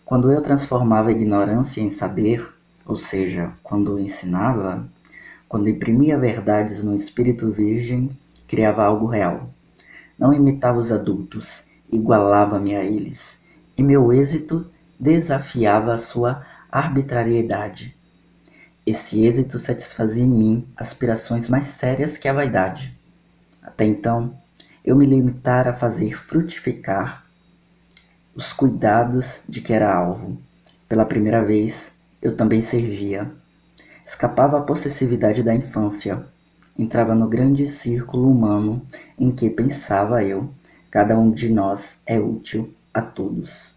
Quando 0.06 0.32
eu 0.32 0.40
transformava 0.40 1.10
a 1.10 1.12
ignorância 1.12 1.82
em 1.82 1.90
saber, 1.90 2.50
ou 2.86 2.96
seja, 2.96 3.52
quando 3.62 3.98
ensinava, 3.98 4.88
quando 5.46 5.68
imprimia 5.68 6.16
verdades 6.16 6.82
no 6.82 6.94
espírito 6.94 7.52
virgem, 7.52 8.08
criava 8.48 8.84
algo 8.84 9.04
real. 9.04 9.50
Não 10.18 10.32
imitava 10.32 10.78
os 10.78 10.90
adultos, 10.90 11.62
igualava-me 11.92 12.74
a 12.74 12.82
eles, 12.82 13.38
e 13.76 13.82
meu 13.82 14.14
êxito 14.14 14.66
desafiava 14.98 15.92
a 15.92 15.98
sua 15.98 16.42
arbitrariedade. 16.72 17.94
Esse 18.86 19.20
êxito 19.20 19.58
satisfazia 19.58 20.24
em 20.24 20.28
mim 20.28 20.68
aspirações 20.76 21.48
mais 21.48 21.66
sérias 21.66 22.16
que 22.16 22.28
a 22.28 22.32
vaidade. 22.32 22.96
Até 23.60 23.84
então, 23.84 24.38
eu 24.84 24.94
me 24.94 25.04
limitara 25.04 25.70
a 25.70 25.74
fazer 25.74 26.16
frutificar 26.16 27.26
os 28.34 28.52
cuidados 28.52 29.40
de 29.48 29.60
que 29.60 29.72
era 29.72 29.92
alvo. 29.92 30.40
Pela 30.88 31.04
primeira 31.04 31.44
vez, 31.44 31.92
eu 32.22 32.36
também 32.36 32.60
servia 32.60 33.30
escapava 34.06 34.58
à 34.58 34.62
possessividade 34.62 35.42
da 35.42 35.52
infância, 35.52 36.24
entrava 36.78 37.12
no 37.12 37.28
grande 37.28 37.66
círculo 37.66 38.30
humano 38.30 38.80
em 39.18 39.32
que 39.32 39.50
pensava 39.50 40.22
eu, 40.22 40.48
cada 40.92 41.18
um 41.18 41.32
de 41.32 41.48
nós 41.48 41.98
é 42.06 42.20
útil 42.20 42.72
a 42.94 43.02
todos. 43.02 43.74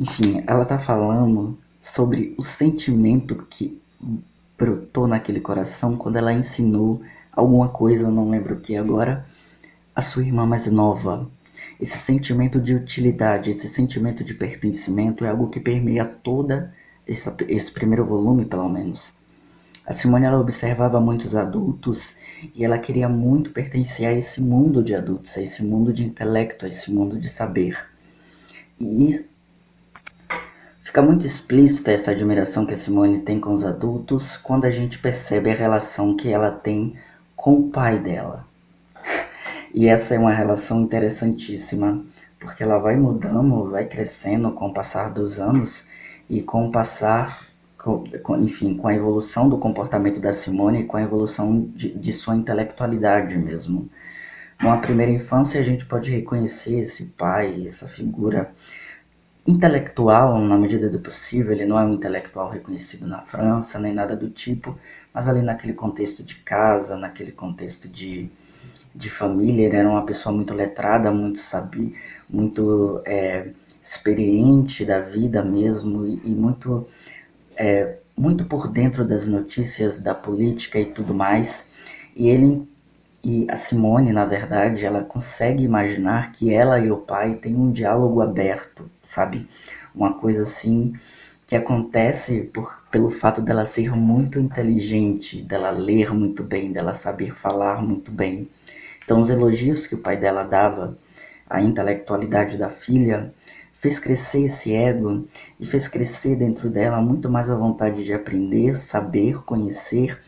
Enfim, 0.00 0.42
ela 0.46 0.62
está 0.62 0.78
falando 0.78 1.58
sobre 1.92 2.34
o 2.36 2.42
sentimento 2.42 3.46
que 3.48 3.80
brotou 4.58 5.06
naquele 5.06 5.40
coração 5.40 5.96
quando 5.96 6.16
ela 6.16 6.32
ensinou 6.32 7.00
alguma 7.32 7.68
coisa, 7.68 8.10
não 8.10 8.30
lembro 8.30 8.54
o 8.54 8.60
que 8.60 8.76
agora, 8.76 9.24
a 9.94 10.02
sua 10.02 10.22
irmã 10.22 10.44
mais 10.44 10.66
nova. 10.66 11.28
Esse 11.80 11.98
sentimento 11.98 12.60
de 12.60 12.74
utilidade, 12.74 13.50
esse 13.50 13.68
sentimento 13.68 14.22
de 14.22 14.34
pertencimento 14.34 15.24
é 15.24 15.28
algo 15.28 15.48
que 15.48 15.58
permeia 15.58 16.04
toda 16.04 16.74
esse, 17.06 17.30
esse 17.48 17.70
primeiro 17.70 18.04
volume, 18.04 18.44
pelo 18.44 18.68
menos. 18.68 19.14
A 19.86 19.94
Simone 19.94 20.26
ela 20.26 20.38
observava 20.38 21.00
muitos 21.00 21.34
adultos 21.34 22.14
e 22.54 22.64
ela 22.64 22.78
queria 22.78 23.08
muito 23.08 23.50
pertencer 23.50 24.06
a 24.06 24.12
esse 24.12 24.42
mundo 24.42 24.84
de 24.84 24.94
adultos, 24.94 25.36
a 25.38 25.40
esse 25.40 25.64
mundo 25.64 25.92
de 25.92 26.04
intelecto, 26.04 26.66
a 26.66 26.68
esse 26.68 26.92
mundo 26.92 27.18
de 27.18 27.28
saber. 27.28 27.78
E 28.78 29.24
fica 30.88 31.02
muito 31.02 31.26
explícita 31.26 31.92
essa 31.92 32.12
admiração 32.12 32.64
que 32.64 32.72
a 32.72 32.76
Simone 32.76 33.20
tem 33.20 33.38
com 33.38 33.52
os 33.52 33.62
adultos 33.62 34.38
quando 34.38 34.64
a 34.64 34.70
gente 34.70 34.98
percebe 34.98 35.50
a 35.50 35.54
relação 35.54 36.16
que 36.16 36.30
ela 36.30 36.50
tem 36.50 36.94
com 37.36 37.56
o 37.56 37.68
pai 37.68 37.98
dela. 37.98 38.46
E 39.74 39.86
essa 39.86 40.14
é 40.14 40.18
uma 40.18 40.32
relação 40.32 40.80
interessantíssima, 40.80 42.02
porque 42.40 42.62
ela 42.62 42.78
vai 42.78 42.96
mudando, 42.96 43.70
vai 43.70 43.84
crescendo 43.84 44.50
com 44.52 44.68
o 44.68 44.72
passar 44.72 45.10
dos 45.10 45.38
anos 45.38 45.84
e 46.26 46.40
com 46.40 46.68
o 46.68 46.72
passar, 46.72 47.46
com, 47.76 48.38
enfim, 48.38 48.74
com 48.74 48.88
a 48.88 48.94
evolução 48.94 49.46
do 49.46 49.58
comportamento 49.58 50.18
da 50.20 50.32
Simone 50.32 50.80
e 50.80 50.84
com 50.86 50.96
a 50.96 51.02
evolução 51.02 51.68
de, 51.76 51.90
de 51.90 52.12
sua 52.14 52.34
intelectualidade 52.34 53.36
mesmo. 53.36 53.90
Numa 54.58 54.80
primeira 54.80 55.12
infância, 55.12 55.60
a 55.60 55.62
gente 55.62 55.84
pode 55.84 56.10
reconhecer 56.10 56.80
esse 56.80 57.04
pai, 57.04 57.66
essa 57.66 57.86
figura 57.86 58.50
intelectual 59.48 60.38
na 60.38 60.58
medida 60.58 60.90
do 60.90 61.00
possível. 61.00 61.52
Ele 61.52 61.64
não 61.64 61.78
é 61.78 61.84
um 61.84 61.94
intelectual 61.94 62.50
reconhecido 62.50 63.06
na 63.06 63.22
França, 63.22 63.78
nem 63.78 63.94
nada 63.94 64.14
do 64.14 64.28
tipo, 64.28 64.78
mas 65.12 65.26
ali 65.26 65.40
naquele 65.40 65.72
contexto 65.72 66.22
de 66.22 66.36
casa, 66.36 66.96
naquele 66.98 67.32
contexto 67.32 67.88
de, 67.88 68.30
de 68.94 69.08
família, 69.08 69.66
ele 69.66 69.76
era 69.76 69.88
uma 69.88 70.04
pessoa 70.04 70.34
muito 70.34 70.52
letrada, 70.52 71.10
muito 71.10 71.38
sabia, 71.38 71.92
muito 72.28 73.00
é, 73.06 73.48
experiente 73.82 74.84
da 74.84 75.00
vida 75.00 75.42
mesmo 75.42 76.06
e, 76.06 76.20
e 76.24 76.34
muito, 76.34 76.86
é, 77.56 77.96
muito 78.14 78.44
por 78.44 78.68
dentro 78.68 79.02
das 79.02 79.26
notícias 79.26 79.98
da 79.98 80.14
política 80.14 80.78
e 80.78 80.84
tudo 80.84 81.14
mais. 81.14 81.66
E 82.14 82.28
ele 82.28 82.68
e 83.22 83.46
a 83.50 83.56
Simone, 83.56 84.12
na 84.12 84.24
verdade, 84.24 84.84
ela 84.84 85.02
consegue 85.02 85.64
imaginar 85.64 86.32
que 86.32 86.52
ela 86.52 86.78
e 86.78 86.90
o 86.90 86.98
pai 86.98 87.34
têm 87.34 87.56
um 87.56 87.72
diálogo 87.72 88.20
aberto, 88.20 88.88
sabe? 89.02 89.48
Uma 89.94 90.14
coisa 90.14 90.42
assim 90.42 90.94
que 91.46 91.56
acontece 91.56 92.42
por, 92.42 92.82
pelo 92.90 93.10
fato 93.10 93.40
dela 93.40 93.66
ser 93.66 93.96
muito 93.96 94.38
inteligente, 94.38 95.42
dela 95.42 95.70
ler 95.70 96.14
muito 96.14 96.44
bem, 96.44 96.72
dela 96.72 96.92
saber 96.92 97.34
falar 97.34 97.82
muito 97.82 98.12
bem. 98.12 98.48
Então, 99.04 99.20
os 99.20 99.30
elogios 99.30 99.86
que 99.86 99.94
o 99.94 99.98
pai 99.98 100.16
dela 100.16 100.44
dava 100.44 100.96
à 101.48 101.60
intelectualidade 101.62 102.58
da 102.58 102.68
filha 102.68 103.32
fez 103.72 103.98
crescer 103.98 104.44
esse 104.44 104.74
ego 104.74 105.26
e 105.58 105.64
fez 105.64 105.88
crescer 105.88 106.36
dentro 106.36 106.68
dela 106.68 107.00
muito 107.00 107.30
mais 107.30 107.50
a 107.50 107.56
vontade 107.56 108.04
de 108.04 108.12
aprender, 108.12 108.76
saber, 108.76 109.42
conhecer, 109.44 110.20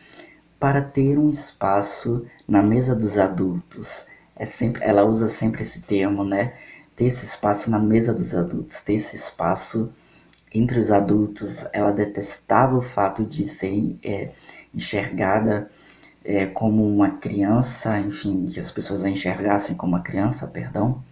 para 0.61 0.79
ter 0.79 1.17
um 1.17 1.27
espaço 1.27 2.23
na 2.47 2.61
mesa 2.61 2.93
dos 2.95 3.17
adultos. 3.17 4.05
É 4.35 4.45
sempre, 4.45 4.83
ela 4.83 5.03
usa 5.03 5.27
sempre 5.27 5.63
esse 5.63 5.81
termo, 5.81 6.23
né? 6.23 6.53
Ter 6.95 7.05
esse 7.05 7.25
espaço 7.25 7.71
na 7.71 7.79
mesa 7.79 8.13
dos 8.13 8.35
adultos, 8.35 8.79
ter 8.79 8.93
esse 8.93 9.15
espaço 9.15 9.91
entre 10.53 10.79
os 10.79 10.91
adultos. 10.91 11.65
Ela 11.73 11.91
detestava 11.91 12.77
o 12.77 12.81
fato 12.81 13.25
de 13.25 13.43
ser 13.47 13.97
é, 14.03 14.29
enxergada 14.71 15.67
é, 16.23 16.45
como 16.45 16.87
uma 16.87 17.09
criança, 17.09 17.99
enfim, 17.99 18.45
que 18.45 18.59
as 18.59 18.69
pessoas 18.69 19.03
a 19.03 19.09
enxergassem 19.09 19.75
como 19.75 19.95
uma 19.95 20.03
criança, 20.03 20.45
perdão. 20.45 21.03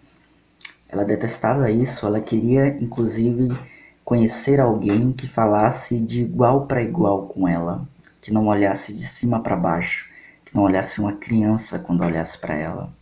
Ela 0.87 1.03
detestava 1.03 1.71
isso, 1.71 2.05
ela 2.05 2.21
queria 2.21 2.67
inclusive 2.67 3.57
conhecer 4.05 4.59
alguém 4.59 5.11
que 5.11 5.27
falasse 5.27 5.99
de 5.99 6.21
igual 6.21 6.67
para 6.67 6.83
igual 6.83 7.27
com 7.27 7.47
ela, 7.47 7.87
que 8.21 8.33
não 8.33 8.47
olhasse 8.47 8.93
de 8.93 9.03
cima 9.03 9.41
para 9.41 9.55
baixo, 9.55 10.09
que 10.45 10.55
não 10.55 10.63
olhasse 10.63 10.99
uma 10.99 11.13
criança 11.13 11.79
quando 11.79 12.03
olhasse 12.03 12.38
para 12.38 12.55
ela. 12.55 12.93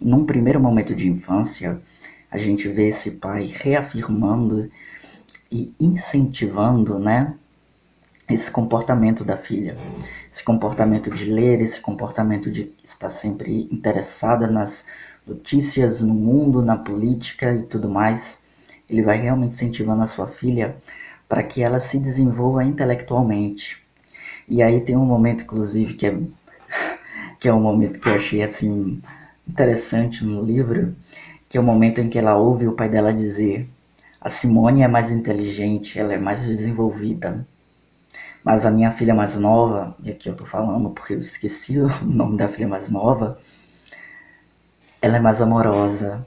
Num 0.00 0.24
primeiro 0.24 0.60
momento 0.60 0.94
de 0.94 1.08
infância, 1.08 1.80
a 2.30 2.38
gente 2.38 2.68
vê 2.68 2.88
esse 2.88 3.10
pai 3.10 3.46
reafirmando 3.46 4.70
e 5.50 5.74
incentivando, 5.78 6.98
né, 6.98 7.34
esse 8.28 8.50
comportamento 8.50 9.24
da 9.24 9.36
filha, 9.36 9.76
esse 10.30 10.42
comportamento 10.42 11.10
de 11.10 11.24
ler, 11.24 11.60
esse 11.60 11.80
comportamento 11.80 12.50
de 12.50 12.72
estar 12.82 13.10
sempre 13.10 13.68
interessada 13.72 14.46
nas 14.46 14.86
notícias 15.26 16.00
no 16.00 16.14
mundo, 16.14 16.62
na 16.62 16.76
política 16.76 17.52
e 17.52 17.62
tudo 17.62 17.88
mais. 17.88 18.38
Ele 18.88 19.02
vai 19.02 19.20
realmente 19.20 19.54
incentivando 19.54 20.02
a 20.02 20.06
sua 20.06 20.28
filha 20.28 20.76
para 21.28 21.42
que 21.42 21.62
ela 21.62 21.80
se 21.80 21.98
desenvolva 21.98 22.64
intelectualmente. 22.64 23.84
E 24.50 24.64
aí 24.64 24.80
tem 24.80 24.96
um 24.96 25.06
momento, 25.06 25.44
inclusive, 25.44 25.94
que 25.94 26.06
é, 26.06 26.18
que 27.38 27.48
é 27.48 27.54
um 27.54 27.60
momento 27.60 28.00
que 28.00 28.08
eu 28.08 28.14
achei 28.16 28.42
assim 28.42 28.98
interessante 29.48 30.24
no 30.24 30.42
livro, 30.42 30.96
que 31.48 31.56
é 31.56 31.60
o 31.60 31.64
momento 31.64 32.00
em 32.00 32.10
que 32.10 32.18
ela 32.18 32.36
ouve 32.36 32.66
o 32.66 32.72
pai 32.72 32.88
dela 32.88 33.14
dizer: 33.14 33.68
a 34.20 34.28
Simone 34.28 34.82
é 34.82 34.88
mais 34.88 35.10
inteligente, 35.12 36.00
ela 36.00 36.12
é 36.12 36.18
mais 36.18 36.46
desenvolvida. 36.46 37.46
Mas 38.42 38.66
a 38.66 38.72
minha 38.72 38.90
filha 38.90 39.14
mais 39.14 39.36
nova, 39.36 39.94
e 40.02 40.10
aqui 40.10 40.28
eu 40.28 40.34
tô 40.34 40.44
falando 40.44 40.90
porque 40.90 41.14
eu 41.14 41.20
esqueci 41.20 41.78
o 41.80 41.88
nome 42.04 42.36
da 42.36 42.48
filha 42.48 42.66
mais 42.66 42.90
nova, 42.90 43.38
ela 45.00 45.16
é 45.18 45.20
mais 45.20 45.40
amorosa. 45.40 46.26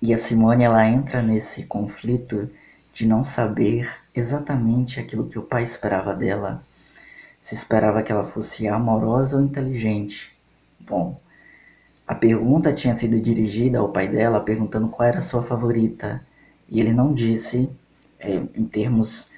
E 0.00 0.14
a 0.14 0.18
Simone 0.18 0.62
ela 0.62 0.88
entra 0.88 1.20
nesse 1.20 1.64
conflito 1.64 2.48
de 2.94 3.06
não 3.06 3.24
saber 3.24 3.90
exatamente 4.14 5.00
aquilo 5.00 5.28
que 5.28 5.38
o 5.38 5.42
pai 5.42 5.64
esperava 5.64 6.14
dela. 6.14 6.62
Se 7.40 7.54
esperava 7.54 8.02
que 8.02 8.12
ela 8.12 8.22
fosse 8.22 8.68
amorosa 8.68 9.38
ou 9.38 9.42
inteligente. 9.42 10.30
Bom, 10.78 11.20
a 12.06 12.14
pergunta 12.14 12.72
tinha 12.72 12.94
sido 12.94 13.18
dirigida 13.18 13.78
ao 13.78 13.88
pai 13.88 14.06
dela 14.06 14.40
perguntando 14.40 14.88
qual 14.88 15.08
era 15.08 15.20
sua 15.20 15.42
favorita. 15.42 16.24
E 16.68 16.78
ele 16.78 16.92
não 16.92 17.12
disse 17.12 17.68
é, 18.20 18.34
em 18.54 18.64
termos 18.64 19.30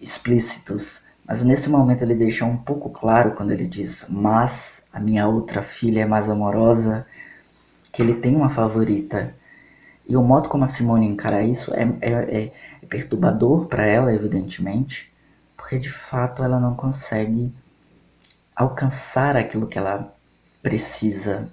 explícitos, 0.00 1.02
Mas 1.26 1.44
nesse 1.44 1.68
momento 1.68 2.02
ele 2.02 2.14
deixa 2.14 2.44
um 2.44 2.56
pouco 2.56 2.90
claro 2.90 3.32
quando 3.32 3.52
ele 3.52 3.66
diz: 3.66 4.06
Mas 4.08 4.86
a 4.92 4.98
minha 4.98 5.26
outra 5.28 5.62
filha 5.62 6.00
é 6.00 6.06
mais 6.06 6.28
amorosa, 6.28 7.06
que 7.92 8.02
ele 8.02 8.14
tem 8.14 8.34
uma 8.34 8.48
favorita. 8.48 9.34
E 10.08 10.16
o 10.16 10.22
modo 10.22 10.48
como 10.48 10.64
a 10.64 10.68
Simone 10.68 11.06
encara 11.06 11.42
isso 11.42 11.74
é, 11.74 11.82
é, 12.00 12.12
é, 12.12 12.52
é 12.82 12.86
perturbador 12.86 13.66
para 13.66 13.84
ela, 13.84 14.12
evidentemente, 14.12 15.12
porque 15.58 15.76
de 15.78 15.90
fato 15.90 16.42
ela 16.42 16.58
não 16.60 16.74
consegue 16.74 17.52
alcançar 18.54 19.36
aquilo 19.36 19.66
que 19.66 19.76
ela 19.76 20.14
precisa. 20.62 21.52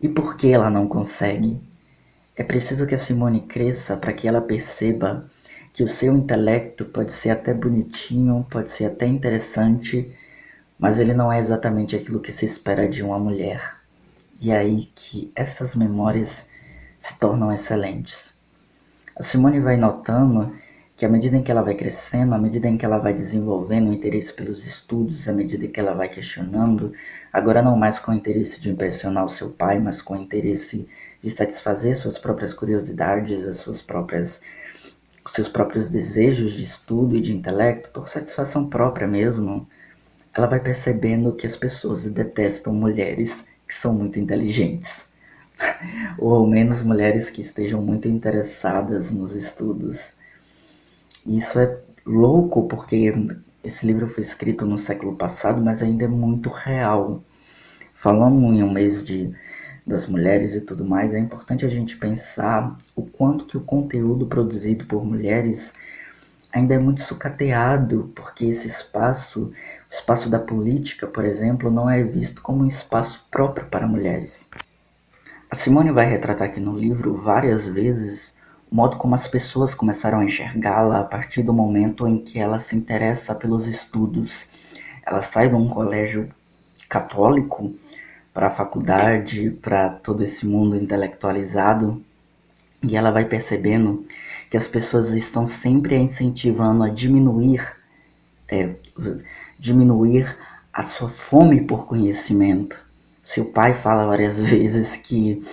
E 0.00 0.08
por 0.08 0.36
que 0.36 0.50
ela 0.50 0.70
não 0.70 0.88
consegue? 0.88 1.60
É 2.34 2.42
preciso 2.42 2.86
que 2.86 2.94
a 2.94 2.98
Simone 2.98 3.42
cresça 3.42 3.96
para 3.96 4.12
que 4.14 4.26
ela 4.26 4.40
perceba 4.40 5.30
que 5.72 5.84
o 5.84 5.88
seu 5.88 6.16
intelecto 6.16 6.86
pode 6.86 7.12
ser 7.12 7.30
até 7.30 7.52
bonitinho, 7.54 8.46
pode 8.50 8.72
ser 8.72 8.86
até 8.86 9.06
interessante, 9.06 10.14
mas 10.78 10.98
ele 10.98 11.14
não 11.14 11.30
é 11.30 11.38
exatamente 11.38 11.94
aquilo 11.94 12.20
que 12.20 12.32
se 12.32 12.46
espera 12.46 12.88
de 12.88 13.02
uma 13.02 13.18
mulher. 13.18 13.76
E 14.40 14.50
é 14.50 14.56
aí 14.56 14.86
que 14.94 15.30
essas 15.36 15.76
memórias 15.76 16.48
se 16.98 17.18
tornam 17.18 17.52
excelentes. 17.52 18.34
A 19.14 19.22
Simone 19.22 19.60
vai 19.60 19.76
notando 19.76 20.52
que 21.02 21.06
à 21.06 21.08
medida 21.08 21.36
em 21.36 21.42
que 21.42 21.50
ela 21.50 21.62
vai 21.62 21.74
crescendo, 21.74 22.32
à 22.32 22.38
medida 22.38 22.68
em 22.68 22.78
que 22.78 22.84
ela 22.84 22.96
vai 22.96 23.12
desenvolvendo 23.12 23.90
o 23.90 23.92
interesse 23.92 24.32
pelos 24.32 24.64
estudos, 24.64 25.28
à 25.28 25.32
medida 25.32 25.66
que 25.66 25.80
ela 25.80 25.94
vai 25.94 26.08
questionando, 26.08 26.92
agora 27.32 27.60
não 27.60 27.76
mais 27.76 27.98
com 27.98 28.12
o 28.12 28.14
interesse 28.14 28.60
de 28.60 28.70
impressionar 28.70 29.24
o 29.24 29.28
seu 29.28 29.50
pai, 29.50 29.80
mas 29.80 30.00
com 30.00 30.14
o 30.14 30.22
interesse 30.22 30.86
de 31.20 31.28
satisfazer 31.28 31.96
suas 31.96 32.18
próprias 32.18 32.54
curiosidades, 32.54 33.44
as 33.48 33.56
suas 33.56 33.82
próprias 33.82 34.40
seus 35.26 35.48
próprios 35.48 35.90
desejos 35.90 36.52
de 36.52 36.62
estudo 36.62 37.16
e 37.16 37.20
de 37.20 37.34
intelecto, 37.34 37.90
por 37.90 38.08
satisfação 38.08 38.68
própria 38.68 39.08
mesmo, 39.08 39.66
ela 40.32 40.46
vai 40.46 40.60
percebendo 40.60 41.32
que 41.32 41.48
as 41.48 41.56
pessoas 41.56 42.06
detestam 42.06 42.72
mulheres 42.72 43.44
que 43.66 43.74
são 43.74 43.92
muito 43.92 44.20
inteligentes. 44.20 45.06
Ou 46.16 46.32
ao 46.32 46.46
menos 46.46 46.84
mulheres 46.84 47.28
que 47.28 47.40
estejam 47.40 47.82
muito 47.82 48.06
interessadas 48.06 49.10
nos 49.10 49.34
estudos. 49.34 50.21
Isso 51.26 51.58
é 51.58 51.78
louco 52.04 52.66
porque 52.66 53.14
esse 53.62 53.86
livro 53.86 54.08
foi 54.08 54.22
escrito 54.22 54.66
no 54.66 54.76
século 54.76 55.14
passado, 55.14 55.62
mas 55.62 55.82
ainda 55.82 56.04
é 56.04 56.08
muito 56.08 56.48
real. 56.48 57.22
Falando 57.94 58.52
em 58.52 58.62
um 58.62 58.72
mês 58.72 59.04
de, 59.04 59.32
das 59.86 60.06
mulheres 60.06 60.54
e 60.54 60.60
tudo 60.60 60.84
mais, 60.84 61.14
é 61.14 61.18
importante 61.18 61.64
a 61.64 61.68
gente 61.68 61.96
pensar 61.96 62.76
o 62.96 63.02
quanto 63.06 63.44
que 63.46 63.56
o 63.56 63.60
conteúdo 63.60 64.26
produzido 64.26 64.84
por 64.86 65.04
mulheres 65.04 65.72
ainda 66.52 66.74
é 66.74 66.78
muito 66.78 67.00
sucateado, 67.00 68.12
porque 68.14 68.44
esse 68.46 68.66
espaço, 68.66 69.44
o 69.44 69.52
espaço 69.94 70.28
da 70.28 70.38
política, 70.38 71.06
por 71.06 71.24
exemplo, 71.24 71.70
não 71.70 71.88
é 71.88 72.02
visto 72.02 72.42
como 72.42 72.64
um 72.64 72.66
espaço 72.66 73.26
próprio 73.30 73.66
para 73.66 73.86
mulheres. 73.86 74.48
A 75.50 75.54
Simone 75.54 75.92
vai 75.92 76.06
retratar 76.06 76.48
aqui 76.48 76.60
no 76.60 76.76
livro 76.76 77.14
várias 77.14 77.66
vezes 77.66 78.34
o 78.72 78.74
modo 78.74 78.96
como 78.96 79.14
as 79.14 79.28
pessoas 79.28 79.74
começaram 79.74 80.20
a 80.20 80.24
enxergá-la 80.24 81.00
a 81.00 81.04
partir 81.04 81.42
do 81.42 81.52
momento 81.52 82.08
em 82.08 82.16
que 82.16 82.38
ela 82.38 82.58
se 82.58 82.74
interessa 82.74 83.34
pelos 83.34 83.66
estudos. 83.66 84.46
Ela 85.04 85.20
sai 85.20 85.50
de 85.50 85.54
um 85.54 85.68
colégio 85.68 86.30
católico 86.88 87.74
para 88.32 88.46
a 88.46 88.50
faculdade, 88.50 89.50
para 89.60 89.90
todo 89.90 90.22
esse 90.22 90.46
mundo 90.46 90.74
intelectualizado, 90.74 92.02
e 92.82 92.96
ela 92.96 93.10
vai 93.10 93.26
percebendo 93.26 94.06
que 94.50 94.56
as 94.56 94.66
pessoas 94.66 95.10
estão 95.10 95.46
sempre 95.46 95.94
a 95.94 95.98
incentivando 95.98 96.82
a 96.82 96.88
diminuir, 96.88 97.76
é, 98.48 98.74
diminuir 99.58 100.34
a 100.72 100.80
sua 100.80 101.10
fome 101.10 101.60
por 101.60 101.86
conhecimento. 101.86 102.81
Seu 103.22 103.44
pai 103.44 103.72
fala 103.72 104.06
várias 104.06 104.40
vezes 104.42 104.96
que 104.96 105.44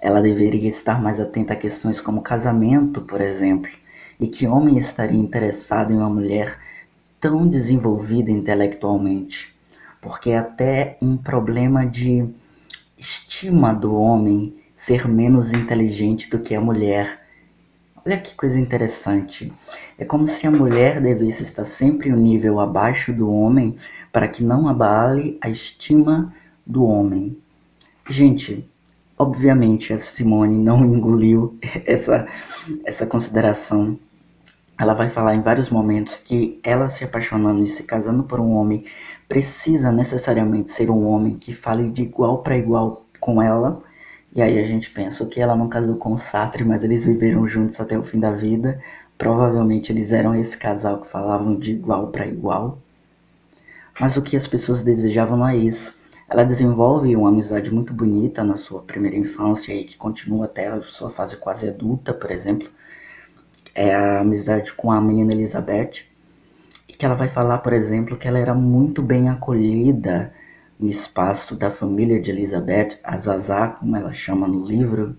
ela 0.00 0.22
deveria 0.22 0.68
estar 0.68 1.02
mais 1.02 1.20
atenta 1.20 1.52
a 1.52 1.56
questões 1.56 2.00
como 2.00 2.22
casamento, 2.22 3.02
por 3.02 3.20
exemplo, 3.20 3.70
e 4.18 4.26
que 4.26 4.46
homem 4.46 4.78
estaria 4.78 5.18
interessado 5.18 5.92
em 5.92 5.96
uma 5.96 6.08
mulher 6.08 6.58
tão 7.20 7.46
desenvolvida 7.46 8.30
intelectualmente, 8.30 9.54
porque 10.00 10.30
é 10.30 10.38
até 10.38 10.96
um 11.02 11.16
problema 11.16 11.86
de 11.86 12.26
estima 12.96 13.74
do 13.74 13.94
homem 13.94 14.54
ser 14.74 15.06
menos 15.06 15.52
inteligente 15.52 16.30
do 16.30 16.40
que 16.40 16.54
a 16.54 16.60
mulher 16.60 17.20
Olha 18.02 18.18
que 18.18 18.34
coisa 18.34 18.58
interessante. 18.58 19.52
É 19.98 20.06
como 20.06 20.26
se 20.26 20.46
a 20.46 20.50
mulher 20.50 21.02
devesse 21.02 21.42
estar 21.42 21.66
sempre 21.66 22.10
um 22.10 22.16
nível 22.16 22.58
abaixo 22.58 23.12
do 23.12 23.30
homem 23.30 23.76
para 24.10 24.26
que 24.26 24.42
não 24.42 24.66
abale 24.66 25.38
a 25.42 25.50
estima 25.50 26.34
do 26.66 26.84
homem. 26.84 27.36
Gente, 28.08 28.68
obviamente 29.18 29.92
a 29.92 29.98
Simone 29.98 30.58
não 30.58 30.82
engoliu 30.84 31.58
essa, 31.84 32.26
essa 32.84 33.06
consideração. 33.06 33.98
Ela 34.78 34.94
vai 34.94 35.10
falar 35.10 35.34
em 35.34 35.42
vários 35.42 35.68
momentos 35.70 36.18
que 36.18 36.58
ela 36.62 36.88
se 36.88 37.04
apaixonando 37.04 37.62
e 37.62 37.66
se 37.66 37.82
casando 37.82 38.22
por 38.24 38.40
um 38.40 38.52
homem 38.52 38.84
precisa 39.28 39.92
necessariamente 39.92 40.70
ser 40.70 40.90
um 40.90 41.06
homem 41.06 41.36
que 41.36 41.52
fale 41.52 41.90
de 41.90 42.02
igual 42.02 42.38
para 42.38 42.56
igual 42.56 43.04
com 43.20 43.40
ela 43.40 43.82
e 44.32 44.40
aí 44.40 44.60
a 44.60 44.64
gente 44.64 44.90
pensa 44.90 45.26
que 45.26 45.40
ela 45.40 45.56
não 45.56 45.68
casou 45.68 45.96
com 45.96 46.12
o 46.12 46.16
Sartre, 46.16 46.64
mas 46.64 46.84
eles 46.84 47.04
viveram 47.04 47.48
juntos 47.48 47.80
até 47.80 47.98
o 47.98 48.04
fim 48.04 48.20
da 48.20 48.30
vida. 48.30 48.80
Provavelmente 49.18 49.90
eles 49.90 50.12
eram 50.12 50.34
esse 50.34 50.56
casal 50.56 51.00
que 51.00 51.08
falavam 51.08 51.58
de 51.58 51.72
igual 51.72 52.08
para 52.08 52.26
igual. 52.26 52.78
Mas 53.98 54.16
o 54.16 54.22
que 54.22 54.36
as 54.36 54.46
pessoas 54.46 54.82
desejavam 54.82 55.36
não 55.36 55.48
é 55.48 55.56
isso. 55.56 55.98
Ela 56.30 56.44
desenvolve 56.44 57.16
uma 57.16 57.28
amizade 57.28 57.74
muito 57.74 57.92
bonita 57.92 58.44
na 58.44 58.56
sua 58.56 58.82
primeira 58.82 59.16
infância 59.16 59.74
e 59.74 59.82
que 59.82 59.98
continua 59.98 60.44
até 60.44 60.68
a 60.68 60.80
sua 60.80 61.10
fase 61.10 61.36
quase 61.36 61.68
adulta, 61.68 62.14
por 62.14 62.30
exemplo. 62.30 62.68
É 63.74 63.92
a 63.92 64.20
amizade 64.20 64.72
com 64.72 64.92
a 64.92 65.00
menina 65.00 65.32
Elizabeth. 65.32 66.04
E 66.88 66.92
que 66.92 67.04
ela 67.04 67.16
vai 67.16 67.26
falar, 67.26 67.58
por 67.58 67.72
exemplo, 67.72 68.16
que 68.16 68.28
ela 68.28 68.38
era 68.38 68.54
muito 68.54 69.02
bem 69.02 69.28
acolhida 69.28 70.32
no 70.78 70.88
espaço 70.88 71.56
da 71.56 71.68
família 71.68 72.22
de 72.22 72.30
Elizabeth, 72.30 73.00
a 73.02 73.18
Zazá, 73.18 73.66
como 73.68 73.96
ela 73.96 74.14
chama 74.14 74.46
no 74.46 74.64
livro, 74.64 75.16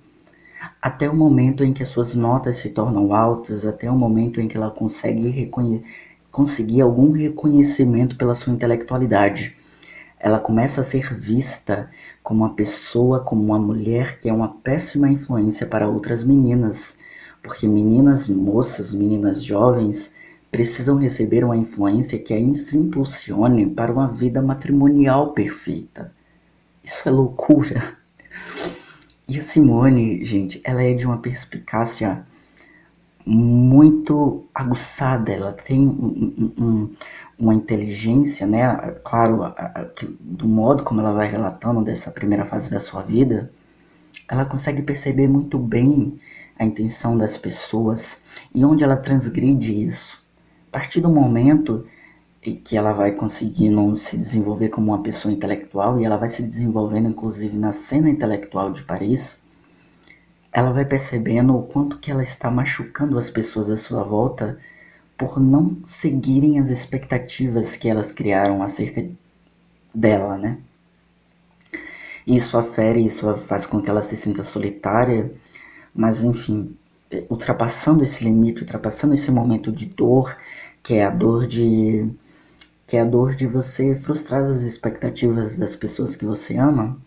até 0.82 1.10
o 1.10 1.16
momento 1.16 1.62
em 1.62 1.74
que 1.74 1.84
as 1.84 1.90
suas 1.90 2.16
notas 2.16 2.56
se 2.56 2.70
tornam 2.70 3.14
altas, 3.14 3.66
até 3.66 3.92
o 3.92 3.96
momento 3.96 4.40
em 4.40 4.48
que 4.48 4.56
ela 4.56 4.72
consegue 4.72 5.52
conseguir 6.32 6.80
algum 6.80 7.12
reconhecimento 7.12 8.16
pela 8.16 8.34
sua 8.34 8.54
intelectualidade. 8.54 9.58
Ela 10.24 10.40
começa 10.40 10.82
a 10.82 10.84
ser 10.84 11.16
vista 11.16 11.90
como 12.22 12.44
uma 12.44 12.54
pessoa, 12.54 13.22
como 13.22 13.44
uma 13.44 13.58
mulher 13.58 14.20
que 14.20 14.30
é 14.30 14.34
uma 14.34 14.50
péssima 14.50 15.10
influência 15.10 15.66
para 15.66 15.90
outras 15.90 16.24
meninas, 16.24 16.96
porque 17.42 17.68
meninas, 17.68 18.30
moças, 18.30 18.94
meninas 18.94 19.44
jovens 19.44 20.14
precisam 20.52 20.98
receber 20.98 21.44
uma 21.44 21.58
influência 21.58 22.20
que 22.20 22.36
as 22.36 22.74
impulsione 22.74 23.66
para 23.66 23.92
uma 23.92 24.08
vida 24.08 24.44
matrimonial 24.44 25.32
perfeita. 25.32 26.12
Isso 26.84 27.02
é 27.10 27.12
loucura. 27.12 27.98
E 29.28 29.40
a 29.40 29.44
Simone, 29.44 30.24
gente, 30.24 30.62
ela 30.64 30.84
é 30.84 30.94
de 30.94 31.06
uma 31.06 31.18
perspicácia 31.18 32.24
muito 33.26 34.46
aguçada, 34.54 35.32
ela 35.32 35.54
tem 35.54 35.80
um, 35.80 36.54
um, 36.58 36.94
uma 37.42 37.56
inteligência, 37.56 38.46
né? 38.46 38.96
Claro, 39.04 39.44
a, 39.44 39.50
a, 39.50 39.88
do 40.20 40.48
modo 40.48 40.84
como 40.84 41.02
ela 41.02 41.12
vai 41.12 41.30
relatando 41.30 41.84
dessa 41.84 42.12
primeira 42.12 42.46
fase 42.46 42.70
da 42.70 42.80
sua 42.80 43.02
vida, 43.02 43.52
ela 44.30 44.46
consegue 44.46 44.84
perceber 44.84 45.28
muito 45.28 45.58
bem 45.58 46.20
a 46.58 46.64
intenção 46.64 47.18
das 47.18 47.38
pessoas 47.38 48.22
e 48.54 48.64
onde 48.64 48.84
ela 48.84 48.96
transgride 48.96 49.82
isso. 49.82 50.24
A 50.70 50.72
partir 50.72 51.02
do 51.02 51.10
momento 51.10 51.86
que 52.64 52.78
ela 52.78 52.92
vai 52.92 53.12
conseguindo 53.12 53.96
se 53.98 54.18
desenvolver 54.18 54.70
como 54.70 54.92
uma 54.92 55.02
pessoa 55.02 55.34
intelectual 55.34 56.00
e 56.00 56.06
ela 56.06 56.18
vai 56.18 56.30
se 56.30 56.44
desenvolvendo 56.44 57.10
inclusive 57.10 57.58
na 57.58 57.72
cena 57.72 58.10
intelectual 58.10 58.72
de 58.72 58.84
Paris, 58.84 59.38
ela 60.52 60.72
vai 60.72 60.86
percebendo 60.86 61.56
o 61.56 61.64
quanto 61.64 61.98
que 61.98 62.12
ela 62.12 62.24
está 62.24 62.50
machucando 62.52 63.18
as 63.18 63.30
pessoas 63.30 63.72
à 63.72 63.78
sua 63.78 64.04
volta 64.04 64.58
por 65.22 65.40
não 65.40 65.78
seguirem 65.86 66.58
as 66.58 66.72
expectativas 66.72 67.76
que 67.76 67.88
elas 67.88 68.12
criaram 68.12 68.64
acerca 68.64 69.08
dela, 69.94 70.36
né? 70.36 70.58
Isso 72.26 72.58
afere, 72.58 73.06
isso 73.06 73.32
faz 73.38 73.68
com 73.68 73.80
que 73.80 73.88
ela 73.88 74.02
se 74.02 74.18
sinta 74.18 74.44
solitária, 74.44 75.32
mas 75.94 76.24
enfim, 76.24 76.76
ultrapassando 77.30 78.04
esse 78.04 78.24
limite, 78.24 78.62
ultrapassando 78.62 79.14
esse 79.14 79.30
momento 79.30 79.72
de 79.72 79.86
dor, 79.86 80.36
que 80.82 80.96
é 80.96 81.06
a 81.06 81.12
dor 81.12 81.46
de 81.46 82.10
que 82.88 82.98
é 82.98 83.02
a 83.02 83.06
dor 83.06 83.36
de 83.36 83.46
você 83.46 83.94
frustrar 83.94 84.44
as 84.44 84.64
expectativas 84.64 85.56
das 85.56 85.76
pessoas 85.76 86.16
que 86.16 86.26
você 86.26 86.58
ama, 86.58 86.98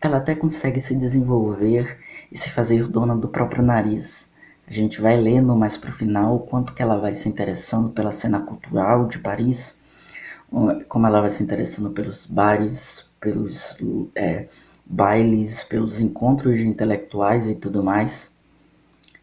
ela 0.00 0.16
até 0.16 0.34
consegue 0.34 0.80
se 0.80 0.94
desenvolver 0.94 1.98
e 2.32 2.38
se 2.38 2.48
fazer 2.48 2.88
dona 2.88 3.14
do 3.14 3.28
próprio 3.28 3.62
nariz. 3.62 4.29
A 4.70 4.72
gente 4.72 5.00
vai 5.00 5.20
lendo 5.20 5.54
mais 5.56 5.76
pro 5.76 5.90
final 5.90 6.36
o 6.36 6.40
quanto 6.40 6.72
que 6.72 6.82
ela 6.82 6.96
vai 6.96 7.12
se 7.12 7.28
interessando 7.28 7.90
pela 7.90 8.12
cena 8.12 8.40
cultural 8.40 9.08
de 9.08 9.18
Paris 9.18 9.74
como 10.88 11.06
ela 11.06 11.20
vai 11.20 11.30
se 11.30 11.42
interessando 11.42 11.90
pelos 11.90 12.26
bares, 12.26 13.06
pelos 13.20 13.78
é, 14.16 14.48
bailes, 14.84 15.62
pelos 15.62 16.00
encontros 16.00 16.58
de 16.58 16.66
intelectuais 16.66 17.46
e 17.46 17.54
tudo 17.54 17.84
mais. 17.84 18.30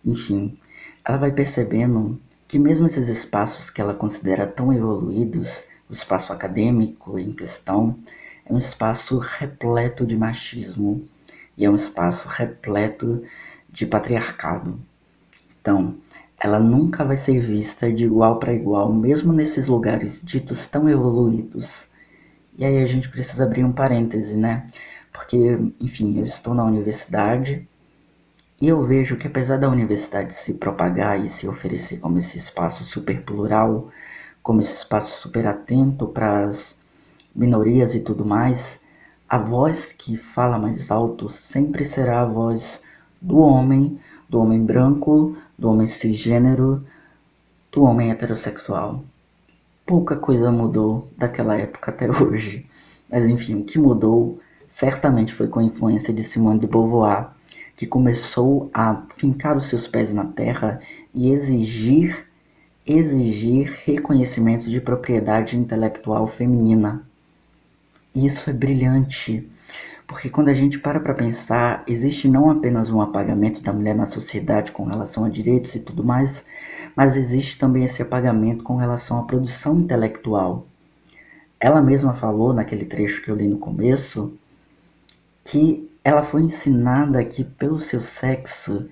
Enfim, 0.05 0.57
ela 1.03 1.17
vai 1.17 1.31
percebendo 1.31 2.19
que 2.47 2.57
mesmo 2.57 2.87
esses 2.87 3.09
espaços 3.09 3.69
que 3.69 3.81
ela 3.81 3.93
considera 3.93 4.47
tão 4.47 4.71
evoluídos, 4.73 5.63
o 5.89 5.93
espaço 5.93 6.31
acadêmico 6.31 7.19
em 7.19 7.33
questão, 7.33 7.97
é 8.45 8.53
um 8.53 8.57
espaço 8.57 9.17
repleto 9.17 10.05
de 10.05 10.15
machismo 10.15 11.05
e 11.57 11.65
é 11.65 11.69
um 11.69 11.75
espaço 11.75 12.29
repleto 12.29 13.21
de 13.69 13.85
patriarcado. 13.85 14.79
Então, 15.67 15.95
ela 16.39 16.61
nunca 16.61 17.03
vai 17.03 17.17
ser 17.17 17.41
vista 17.41 17.91
de 17.91 18.05
igual 18.05 18.39
para 18.39 18.53
igual, 18.53 18.93
mesmo 18.93 19.33
nesses 19.33 19.67
lugares 19.67 20.21
ditos 20.23 20.65
tão 20.65 20.87
evoluídos. 20.87 21.87
E 22.57 22.63
aí 22.63 22.77
a 22.77 22.85
gente 22.85 23.09
precisa 23.09 23.43
abrir 23.43 23.65
um 23.65 23.73
parêntese, 23.73 24.37
né? 24.37 24.65
Porque, 25.11 25.59
enfim, 25.81 26.19
eu 26.19 26.23
estou 26.23 26.53
na 26.53 26.63
universidade 26.63 27.67
e 28.61 28.65
eu 28.69 28.81
vejo 28.81 29.17
que 29.17 29.27
apesar 29.27 29.57
da 29.57 29.69
universidade 29.69 30.33
se 30.33 30.53
propagar 30.53 31.19
e 31.19 31.27
se 31.27 31.49
oferecer 31.49 31.97
como 31.97 32.17
esse 32.17 32.37
espaço 32.37 32.85
super 32.85 33.21
plural, 33.23 33.89
como 34.41 34.61
esse 34.61 34.77
espaço 34.77 35.19
super 35.21 35.45
atento 35.45 36.07
para 36.07 36.45
as 36.45 36.79
minorias 37.35 37.93
e 37.93 37.99
tudo 37.99 38.23
mais, 38.23 38.79
a 39.27 39.37
voz 39.37 39.91
que 39.91 40.15
fala 40.15 40.57
mais 40.57 40.89
alto 40.89 41.27
sempre 41.27 41.83
será 41.83 42.21
a 42.21 42.25
voz 42.25 42.81
do 43.21 43.39
homem, 43.39 43.99
do 44.29 44.39
homem 44.39 44.63
branco, 44.63 45.35
do 45.57 45.69
homem 45.69 45.87
cisgênero, 45.87 46.85
do 47.71 47.83
homem 47.83 48.11
heterossexual. 48.11 49.03
Pouca 49.85 50.15
coisa 50.15 50.51
mudou 50.51 51.07
daquela 51.17 51.57
época 51.57 51.91
até 51.91 52.09
hoje. 52.09 52.65
Mas 53.09 53.27
enfim, 53.27 53.61
o 53.61 53.63
que 53.63 53.79
mudou 53.79 54.39
certamente 54.67 55.33
foi 55.33 55.47
com 55.47 55.59
a 55.59 55.63
influência 55.63 56.13
de 56.13 56.23
Simone 56.23 56.59
de 56.59 56.67
Beauvoir, 56.67 57.29
que 57.75 57.87
começou 57.87 58.69
a 58.73 59.03
fincar 59.15 59.55
os 59.55 59.65
seus 59.65 59.87
pés 59.87 60.11
na 60.11 60.25
terra 60.25 60.79
e 61.13 61.31
exigir 61.31 62.27
exigir 62.87 63.77
reconhecimento 63.85 64.69
de 64.69 64.79
propriedade 64.79 65.57
intelectual 65.57 66.25
feminina. 66.25 67.03
E 68.15 68.25
isso 68.25 68.49
é 68.49 68.53
brilhante, 68.53 69.47
porque 70.07 70.29
quando 70.29 70.47
a 70.47 70.53
gente 70.53 70.79
para 70.79 71.01
para 71.01 71.13
pensar, 71.13 71.83
existe 71.85 72.29
não 72.29 72.49
apenas 72.49 72.89
um 72.89 73.01
apagamento 73.01 73.61
da 73.61 73.73
mulher 73.73 73.93
na 73.93 74.05
sociedade 74.05 74.71
com 74.71 74.85
relação 74.85 75.25
a 75.25 75.29
direitos 75.29 75.75
e 75.75 75.79
tudo 75.81 76.03
mais, 76.03 76.45
mas 76.95 77.17
existe 77.17 77.59
também 77.59 77.83
esse 77.83 78.01
apagamento 78.01 78.63
com 78.63 78.77
relação 78.77 79.19
à 79.19 79.23
produção 79.23 79.77
intelectual. 79.77 80.65
Ela 81.59 81.81
mesma 81.81 82.13
falou 82.13 82.53
naquele 82.53 82.85
trecho 82.85 83.21
que 83.21 83.29
eu 83.29 83.35
li 83.35 83.47
no 83.47 83.57
começo 83.57 84.33
que 85.43 85.89
ela 86.03 86.23
foi 86.23 86.43
ensinada 86.43 87.23
que 87.23 87.43
pelo 87.43 87.79
seu 87.79 87.99
sexo 87.99 88.87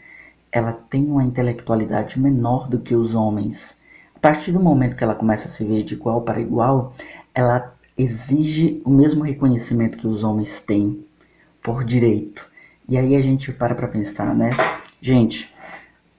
ela 0.52 0.72
tem 0.72 1.06
uma 1.06 1.24
intelectualidade 1.24 2.20
menor 2.20 2.68
do 2.68 2.80
que 2.80 2.96
os 2.96 3.16
homens. 3.16 3.78
A 4.16 4.20
partir 4.20 4.52
do 4.52 4.60
momento 4.60 4.96
que 4.96 5.04
ela 5.04 5.16
começa 5.16 5.48
a 5.48 5.52
se 5.52 5.64
ver 5.64 5.84
de 5.84 5.94
igual 5.94 6.22
para 6.22 6.40
igual, 6.40 6.94
ela 7.34 7.75
exige 7.98 8.82
o 8.86 8.90
mesmo 8.90 9.24
reconhecimento 9.24 9.98
que 9.98 10.08
os 10.08 10.24
homens 10.24 10.60
têm 10.60 11.06
por 11.64 11.84
direito. 11.84 12.48
E 12.88 12.98
aí 12.98 13.16
a 13.16 13.22
gente 13.22 13.52
para 13.52 13.74
para 13.74 13.88
pensar, 13.88 14.36
né? 14.36 14.52
Gente, 15.02 15.54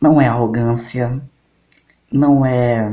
não 0.00 0.20
é 0.20 0.26
arrogância, 0.26 1.20
não 2.10 2.44
é, 2.44 2.92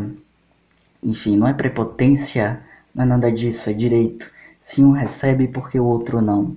enfim, 1.02 1.38
não 1.38 1.48
é 1.48 1.54
prepotência, 1.54 2.62
não 2.94 3.04
é 3.04 3.08
nada 3.08 3.32
disso, 3.32 3.70
é 3.70 3.74
direito. 3.74 4.32
Se 4.60 4.84
um 4.84 4.92
recebe, 4.92 5.48
porque 5.48 5.80
o 5.80 5.86
outro 5.86 6.22
não. 6.22 6.56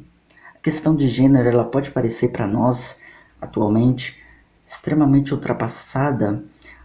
A 0.55 0.59
questão 0.59 0.95
de 0.95 1.09
gênero, 1.09 1.49
ela 1.49 1.65
pode 1.65 1.91
parecer 1.91 2.29
para 2.29 2.47
nós, 2.47 2.97
atualmente, 3.41 4.21
extremamente 4.67 5.33
ultrapassada, 5.33 6.43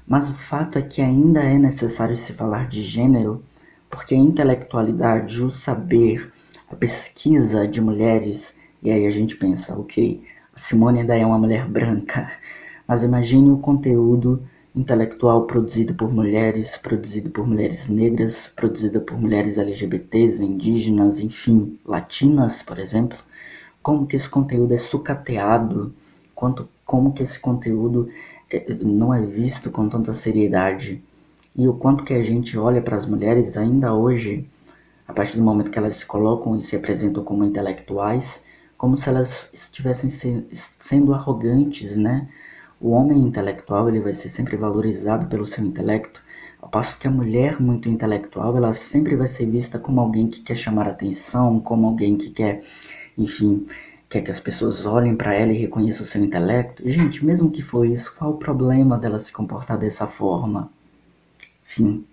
mas 0.08 0.30
o 0.30 0.34
fato 0.34 0.78
é 0.78 0.82
que 0.82 1.02
ainda 1.02 1.42
é 1.42 1.58
necessário 1.58 2.16
se 2.16 2.34
falar 2.34 2.68
de 2.68 2.84
gênero, 2.84 3.44
porque 3.92 4.16
a 4.16 4.18
intelectualidade, 4.18 5.44
o 5.44 5.52
saber, 5.52 6.32
a 6.70 6.76
pesquisa 6.76 7.68
de 7.68 7.82
mulheres 7.82 8.56
e 8.82 8.90
aí 8.90 9.06
a 9.06 9.12
gente 9.12 9.36
pensa, 9.36 9.78
ok, 9.78 10.24
a 10.56 10.60
Simone 10.60 11.02
ainda 11.02 11.16
é 11.16 11.26
uma 11.26 11.38
mulher 11.38 11.68
branca, 11.68 12.32
mas 12.88 13.04
imagine 13.04 13.52
o 13.52 13.58
conteúdo 13.58 14.42
intelectual 14.76 15.46
produzido 15.46 15.94
por 15.94 16.12
mulheres, 16.12 16.78
produzido 16.78 17.30
por 17.30 17.46
mulheres 17.46 17.88
negras, 17.88 18.48
produzido 18.48 19.02
por 19.02 19.20
mulheres 19.20 19.58
LGBTs, 19.58 20.44
indígenas, 20.44 21.20
enfim, 21.20 21.78
latinas, 21.86 22.64
por 22.64 22.80
exemplo, 22.80 23.18
como 23.84 24.08
que 24.08 24.16
esse 24.16 24.30
conteúdo 24.30 24.74
é 24.74 24.78
sucateado, 24.78 25.94
quanto, 26.34 26.68
como 26.86 27.14
que 27.14 27.22
esse 27.22 27.40
conteúdo 27.40 28.10
é, 28.50 28.74
não 28.76 29.14
é 29.14 29.22
visto 29.22 29.70
com 29.70 29.88
tanta 29.88 30.14
seriedade 30.14 31.04
e 31.56 31.68
o 31.68 31.74
quanto 31.74 32.04
que 32.04 32.14
a 32.14 32.24
gente 32.24 32.58
olha 32.58 32.82
para 32.82 32.98
as 32.98 33.06
mulheres 33.06 33.58
ainda 33.58 33.94
hoje, 33.94 34.48
a 35.08 35.14
partir 35.14 35.38
do 35.38 35.44
momento 35.44 35.70
que 35.70 35.78
elas 35.78 35.98
se 35.98 36.06
colocam 36.06 36.56
e 36.56 36.62
se 36.62 36.76
apresentam 36.76 37.24
como 37.24 37.44
intelectuais, 37.44 38.42
como 38.78 38.96
se 38.96 39.10
elas 39.10 39.50
estivessem 39.54 40.10
se, 40.10 40.46
sendo 40.52 41.14
arrogantes, 41.14 41.98
né? 41.98 42.30
O 42.80 42.92
homem 42.92 43.20
intelectual 43.20 43.90
ele 43.90 44.00
vai 44.00 44.14
ser 44.14 44.30
sempre 44.30 44.58
valorizado 44.58 45.28
pelo 45.28 45.46
seu 45.46 45.64
intelecto, 45.64 46.24
ao 46.62 46.70
passo 46.70 46.98
que 46.98 47.08
a 47.08 47.12
mulher 47.12 47.62
muito 47.62 47.90
intelectual 47.90 48.56
ela 48.56 48.74
sempre 48.74 49.16
vai 49.16 49.28
ser 49.28 49.46
vista 49.46 49.78
como 49.78 50.00
alguém 50.00 50.28
que 50.28 50.42
quer 50.42 50.56
chamar 50.56 50.88
atenção, 50.88 51.60
como 51.60 51.88
alguém 51.88 52.18
que 52.18 52.30
quer, 52.30 52.64
enfim, 53.18 53.66
quer 54.10 54.22
que 54.22 54.32
as 54.32 54.40
pessoas 54.40 54.86
olhem 54.86 55.16
para 55.16 55.34
ela 55.34 55.52
e 55.52 55.58
reconheçam 55.58 56.04
o 56.04 56.08
seu 56.08 56.24
intelecto. 56.24 56.90
Gente, 56.90 57.26
mesmo 57.26 57.52
que 57.52 57.62
for 57.62 57.86
isso, 57.86 58.16
qual 58.18 58.32
o 58.32 58.38
problema 58.38 58.98
dela 58.98 59.18
se 59.18 59.32
comportar 59.32 59.78
dessa 59.78 60.08
forma? 60.08 60.72
Enfim, 61.72 62.06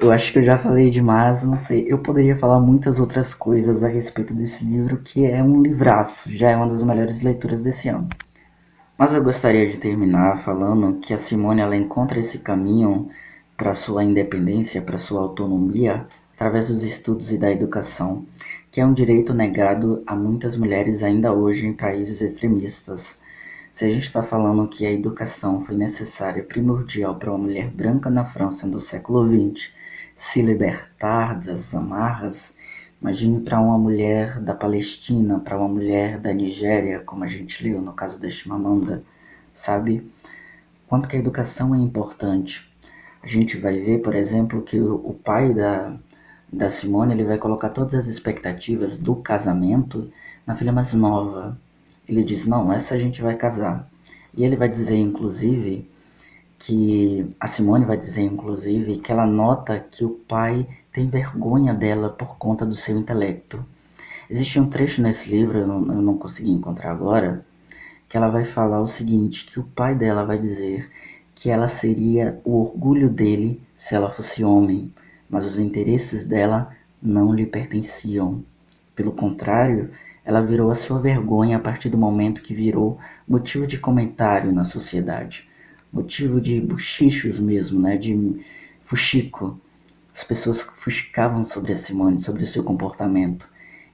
eu 0.00 0.10
acho 0.10 0.32
que 0.32 0.38
eu 0.38 0.42
já 0.42 0.56
falei 0.56 0.88
demais, 0.88 1.42
não 1.42 1.58
sei. 1.58 1.84
Eu 1.86 1.98
poderia 1.98 2.34
falar 2.34 2.58
muitas 2.58 2.98
outras 2.98 3.34
coisas 3.34 3.84
a 3.84 3.88
respeito 3.88 4.32
desse 4.32 4.64
livro, 4.64 4.96
que 4.96 5.26
é 5.26 5.42
um 5.42 5.60
livraço, 5.60 6.34
já 6.34 6.48
é 6.48 6.56
uma 6.56 6.66
das 6.66 6.82
melhores 6.82 7.20
leituras 7.20 7.62
desse 7.62 7.86
ano. 7.90 8.08
Mas 8.96 9.12
eu 9.12 9.22
gostaria 9.22 9.68
de 9.68 9.76
terminar 9.76 10.38
falando 10.38 11.00
que 11.00 11.12
a 11.12 11.18
Simone 11.18 11.60
ela 11.60 11.76
encontra 11.76 12.18
esse 12.18 12.38
caminho 12.38 13.10
para 13.58 13.74
sua 13.74 14.02
independência, 14.02 14.80
para 14.80 14.96
sua 14.96 15.20
autonomia, 15.20 16.06
através 16.34 16.68
dos 16.68 16.82
estudos 16.82 17.30
e 17.30 17.36
da 17.36 17.52
educação, 17.52 18.24
que 18.70 18.80
é 18.80 18.86
um 18.86 18.94
direito 18.94 19.34
negado 19.34 20.02
a 20.06 20.16
muitas 20.16 20.56
mulheres 20.56 21.02
ainda 21.02 21.30
hoje 21.30 21.66
em 21.66 21.74
países 21.74 22.22
extremistas 22.22 23.18
se 23.74 23.84
a 23.84 23.90
gente 23.90 24.04
está 24.04 24.22
falando 24.22 24.68
que 24.68 24.86
a 24.86 24.92
educação 24.92 25.60
foi 25.60 25.74
necessária, 25.76 26.44
primordial 26.44 27.16
para 27.16 27.30
uma 27.30 27.38
mulher 27.38 27.68
branca 27.68 28.08
na 28.08 28.24
França 28.24 28.68
do 28.68 28.78
século 28.78 29.26
XX 29.26 29.72
se 30.14 30.40
libertar 30.40 31.40
das 31.40 31.74
amarras, 31.74 32.54
imagine 33.02 33.40
para 33.40 33.60
uma 33.60 33.76
mulher 33.76 34.38
da 34.38 34.54
Palestina, 34.54 35.40
para 35.40 35.58
uma 35.58 35.66
mulher 35.66 36.20
da 36.20 36.32
Nigéria, 36.32 37.00
como 37.00 37.24
a 37.24 37.26
gente 37.26 37.64
leu 37.64 37.82
no 37.82 37.92
caso 37.92 38.20
da 38.20 38.30
Chimamanda, 38.30 39.02
sabe? 39.52 40.08
Quanto 40.86 41.08
que 41.08 41.16
a 41.16 41.18
educação 41.18 41.74
é 41.74 41.78
importante. 41.78 42.72
A 43.24 43.26
gente 43.26 43.56
vai 43.56 43.80
ver, 43.80 44.02
por 44.02 44.14
exemplo, 44.14 44.62
que 44.62 44.78
o 44.78 45.18
pai 45.24 45.52
da, 45.52 45.96
da 46.52 46.70
Simone 46.70 47.12
ele 47.12 47.24
vai 47.24 47.38
colocar 47.38 47.70
todas 47.70 47.94
as 47.94 48.06
expectativas 48.06 49.00
do 49.00 49.16
casamento 49.16 50.08
na 50.46 50.54
filha 50.54 50.72
mais 50.72 50.92
nova, 50.92 51.58
ele 52.08 52.22
diz: 52.22 52.46
Não, 52.46 52.72
essa 52.72 52.94
a 52.94 52.98
gente 52.98 53.22
vai 53.22 53.36
casar. 53.36 53.88
E 54.36 54.44
ele 54.44 54.56
vai 54.56 54.68
dizer, 54.68 54.96
inclusive, 54.96 55.88
que 56.58 57.30
a 57.38 57.46
Simone 57.46 57.84
vai 57.84 57.96
dizer, 57.96 58.22
inclusive, 58.22 58.98
que 58.98 59.12
ela 59.12 59.26
nota 59.26 59.78
que 59.78 60.04
o 60.04 60.10
pai 60.10 60.66
tem 60.92 61.08
vergonha 61.08 61.74
dela 61.74 62.08
por 62.08 62.36
conta 62.36 62.64
do 62.64 62.74
seu 62.74 62.98
intelecto. 62.98 63.64
Existe 64.30 64.58
um 64.58 64.68
trecho 64.68 65.02
nesse 65.02 65.30
livro, 65.30 65.58
eu 65.58 65.66
não, 65.66 65.94
eu 65.94 66.02
não 66.02 66.16
consegui 66.16 66.50
encontrar 66.50 66.92
agora, 66.92 67.44
que 68.08 68.16
ela 68.16 68.28
vai 68.28 68.44
falar 68.44 68.80
o 68.80 68.86
seguinte: 68.86 69.46
que 69.46 69.60
o 69.60 69.64
pai 69.64 69.94
dela 69.94 70.24
vai 70.24 70.38
dizer 70.38 70.90
que 71.34 71.50
ela 71.50 71.68
seria 71.68 72.40
o 72.44 72.62
orgulho 72.62 73.10
dele 73.10 73.60
se 73.76 73.94
ela 73.94 74.10
fosse 74.10 74.44
homem, 74.44 74.92
mas 75.28 75.44
os 75.44 75.58
interesses 75.58 76.24
dela 76.24 76.74
não 77.02 77.34
lhe 77.34 77.44
pertenciam. 77.44 78.42
Pelo 78.94 79.12
contrário, 79.12 79.90
ela 80.24 80.40
virou 80.40 80.70
a 80.70 80.74
sua 80.74 80.98
vergonha 80.98 81.56
a 81.56 81.60
partir 81.60 81.88
do 81.88 81.98
momento 81.98 82.42
que 82.42 82.54
virou 82.54 82.98
motivo 83.28 83.66
de 83.66 83.78
comentário 83.78 84.52
na 84.52 84.64
sociedade, 84.64 85.48
motivo 85.92 86.40
de 86.40 86.60
bochichos 86.60 87.38
mesmo, 87.38 87.80
né, 87.80 87.96
de 87.96 88.40
fuxico. 88.82 89.58
As 90.14 90.24
pessoas 90.24 90.62
fuxicavam 90.62 91.44
sobre 91.44 91.72
a 91.72 91.76
Simone, 91.76 92.20
sobre 92.20 92.44
o 92.44 92.46
seu 92.46 92.64
comportamento. 92.64 93.48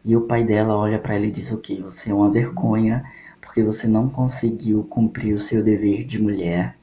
E 0.05 0.17
o 0.17 0.23
pai 0.23 0.45
dela 0.45 0.77
olha 0.77 0.99
para 0.99 1.15
ela 1.15 1.27
e 1.27 1.31
diz: 1.31 1.51
"OK, 1.51 1.81
você 1.83 2.11
é 2.11 2.15
uma 2.15 2.31
vergonha 2.31 3.05
porque 3.41 3.63
você 3.65 3.89
não 3.89 4.09
conseguiu 4.09 4.85
cumprir 4.85 5.35
o 5.35 5.41
seu 5.41 5.65
dever 5.65 6.05
de 6.05 6.23
mulher. 6.23 6.77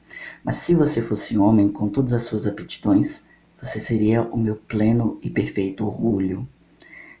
Mas 0.44 0.56
se 0.56 0.74
você 0.74 1.00
fosse 1.00 1.38
homem 1.38 1.70
com 1.70 1.88
todas 1.88 2.12
as 2.12 2.24
suas 2.24 2.46
aptidões, 2.46 3.24
você 3.58 3.80
seria 3.80 4.22
o 4.22 4.36
meu 4.36 4.54
pleno 4.54 5.18
e 5.22 5.30
perfeito 5.30 5.86
orgulho. 5.86 6.46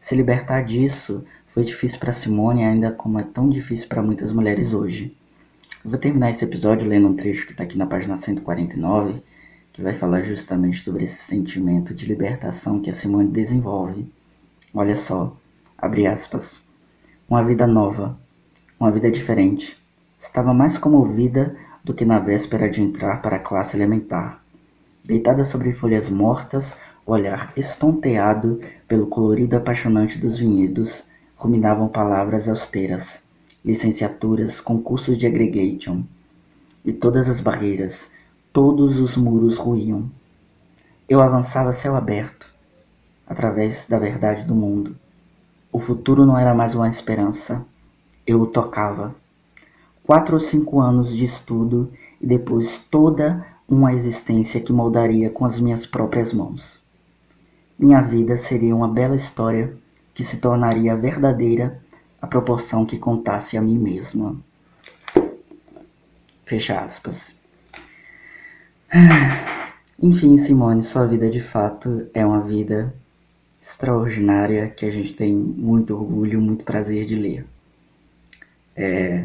Se 0.00 0.14
libertar 0.14 0.62
disso 0.62 1.24
foi 1.58 1.64
difícil 1.64 1.98
para 1.98 2.12
Simone, 2.12 2.62
ainda 2.62 2.92
como 2.92 3.18
é 3.18 3.24
tão 3.24 3.50
difícil 3.50 3.88
para 3.88 4.00
muitas 4.00 4.30
mulheres 4.30 4.72
hoje. 4.72 5.12
Vou 5.84 5.98
terminar 5.98 6.30
esse 6.30 6.44
episódio 6.44 6.88
lendo 6.88 7.08
um 7.08 7.16
trecho 7.16 7.46
que 7.46 7.50
está 7.50 7.64
aqui 7.64 7.76
na 7.76 7.84
página 7.84 8.16
149, 8.16 9.20
que 9.72 9.82
vai 9.82 9.92
falar 9.92 10.22
justamente 10.22 10.80
sobre 10.84 11.02
esse 11.02 11.16
sentimento 11.16 11.92
de 11.92 12.06
libertação 12.06 12.80
que 12.80 12.88
a 12.88 12.92
Simone 12.92 13.32
desenvolve. 13.32 14.06
Olha 14.72 14.94
só, 14.94 15.36
abre 15.76 16.06
aspas. 16.06 16.60
Uma 17.28 17.42
vida 17.42 17.66
nova, 17.66 18.16
uma 18.78 18.92
vida 18.92 19.10
diferente. 19.10 19.76
Estava 20.16 20.54
mais 20.54 20.78
comovida 20.78 21.56
do 21.82 21.92
que 21.92 22.04
na 22.04 22.20
véspera 22.20 22.70
de 22.70 22.80
entrar 22.80 23.20
para 23.20 23.34
a 23.34 23.40
classe 23.40 23.76
elementar. 23.76 24.40
Deitada 25.04 25.44
sobre 25.44 25.72
folhas 25.72 26.08
mortas, 26.08 26.76
o 27.04 27.10
olhar 27.10 27.52
estonteado 27.56 28.60
pelo 28.86 29.08
colorido 29.08 29.56
apaixonante 29.56 30.18
dos 30.18 30.38
vinhedos, 30.38 31.07
ruminavam 31.38 31.86
palavras 31.86 32.48
austeras, 32.48 33.22
licenciaturas, 33.64 34.60
concursos 34.60 35.16
de 35.16 35.24
aggregation. 35.24 36.02
E 36.84 36.92
todas 36.92 37.28
as 37.28 37.38
barreiras, 37.38 38.10
todos 38.52 38.98
os 38.98 39.16
muros 39.16 39.56
ruíam. 39.56 40.10
Eu 41.08 41.20
avançava 41.20 41.72
céu 41.72 41.94
aberto, 41.94 42.52
através 43.24 43.86
da 43.88 43.98
verdade 43.98 44.44
do 44.44 44.54
mundo. 44.54 44.96
O 45.72 45.78
futuro 45.78 46.26
não 46.26 46.36
era 46.36 46.52
mais 46.54 46.74
uma 46.74 46.88
esperança, 46.88 47.64
eu 48.26 48.42
o 48.42 48.46
tocava. 48.46 49.14
Quatro 50.04 50.34
ou 50.34 50.40
cinco 50.40 50.80
anos 50.80 51.16
de 51.16 51.24
estudo 51.24 51.92
e 52.20 52.26
depois 52.26 52.80
toda 52.80 53.46
uma 53.68 53.92
existência 53.92 54.60
que 54.60 54.72
moldaria 54.72 55.30
com 55.30 55.44
as 55.44 55.60
minhas 55.60 55.86
próprias 55.86 56.32
mãos. 56.32 56.80
Minha 57.78 58.00
vida 58.00 58.36
seria 58.36 58.74
uma 58.74 58.88
bela 58.88 59.14
história 59.14 59.76
que 60.18 60.24
se 60.24 60.38
tornaria 60.38 60.96
verdadeira 60.96 61.80
à 62.20 62.26
proporção 62.26 62.84
que 62.84 62.98
contasse 62.98 63.56
a 63.56 63.62
mim 63.62 63.78
mesma. 63.78 64.36
Fecha 66.44 66.80
aspas. 66.80 67.32
Enfim, 70.02 70.36
Simone, 70.36 70.82
sua 70.82 71.06
vida 71.06 71.30
de 71.30 71.40
fato 71.40 72.08
é 72.12 72.26
uma 72.26 72.40
vida 72.40 72.92
extraordinária 73.62 74.68
que 74.68 74.84
a 74.84 74.90
gente 74.90 75.14
tem 75.14 75.32
muito 75.32 75.94
orgulho, 75.94 76.40
muito 76.40 76.64
prazer 76.64 77.04
de 77.04 77.14
ler. 77.14 77.46
É, 78.74 79.24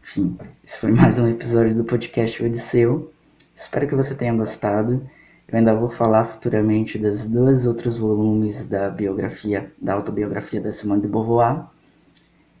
enfim, 0.00 0.38
esse 0.62 0.78
foi 0.78 0.92
mais 0.94 1.18
um 1.18 1.26
episódio 1.26 1.74
do 1.74 1.82
podcast 1.82 2.44
Odisseu. 2.44 3.12
Espero 3.56 3.88
que 3.88 3.96
você 3.96 4.14
tenha 4.14 4.34
gostado. 4.34 5.04
Eu 5.50 5.58
ainda 5.58 5.74
vou 5.74 5.88
falar 5.88 6.26
futuramente 6.26 6.98
dos 6.98 7.24
dois 7.24 7.66
outros 7.66 7.96
volumes 7.96 8.66
da 8.66 8.90
biografia, 8.90 9.72
da 9.80 9.94
autobiografia 9.94 10.60
da 10.60 10.70
Simone 10.70 11.00
de 11.00 11.08
Beauvoir. 11.08 11.64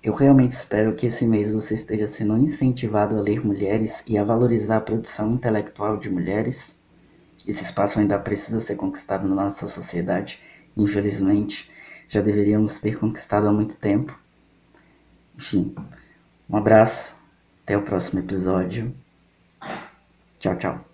Eu 0.02 0.14
realmente 0.14 0.52
espero 0.52 0.94
que 0.94 1.06
esse 1.06 1.26
mês 1.26 1.52
você 1.52 1.74
esteja 1.74 2.06
sendo 2.06 2.38
incentivado 2.38 3.14
a 3.14 3.20
ler 3.20 3.44
mulheres 3.44 4.02
e 4.06 4.16
a 4.16 4.24
valorizar 4.24 4.78
a 4.78 4.80
produção 4.80 5.34
intelectual 5.34 5.98
de 5.98 6.08
mulheres. 6.08 6.74
Esse 7.46 7.62
espaço 7.62 8.00
ainda 8.00 8.18
precisa 8.18 8.58
ser 8.58 8.76
conquistado 8.76 9.28
na 9.28 9.34
nossa 9.34 9.68
sociedade. 9.68 10.40
Infelizmente, 10.74 11.70
já 12.08 12.22
deveríamos 12.22 12.80
ter 12.80 12.98
conquistado 12.98 13.48
há 13.48 13.52
muito 13.52 13.76
tempo. 13.76 14.18
Enfim, 15.36 15.74
um 16.48 16.56
abraço, 16.56 17.14
até 17.64 17.76
o 17.76 17.82
próximo 17.82 18.20
episódio. 18.20 18.94
Tchau, 20.40 20.56
tchau. 20.56 20.87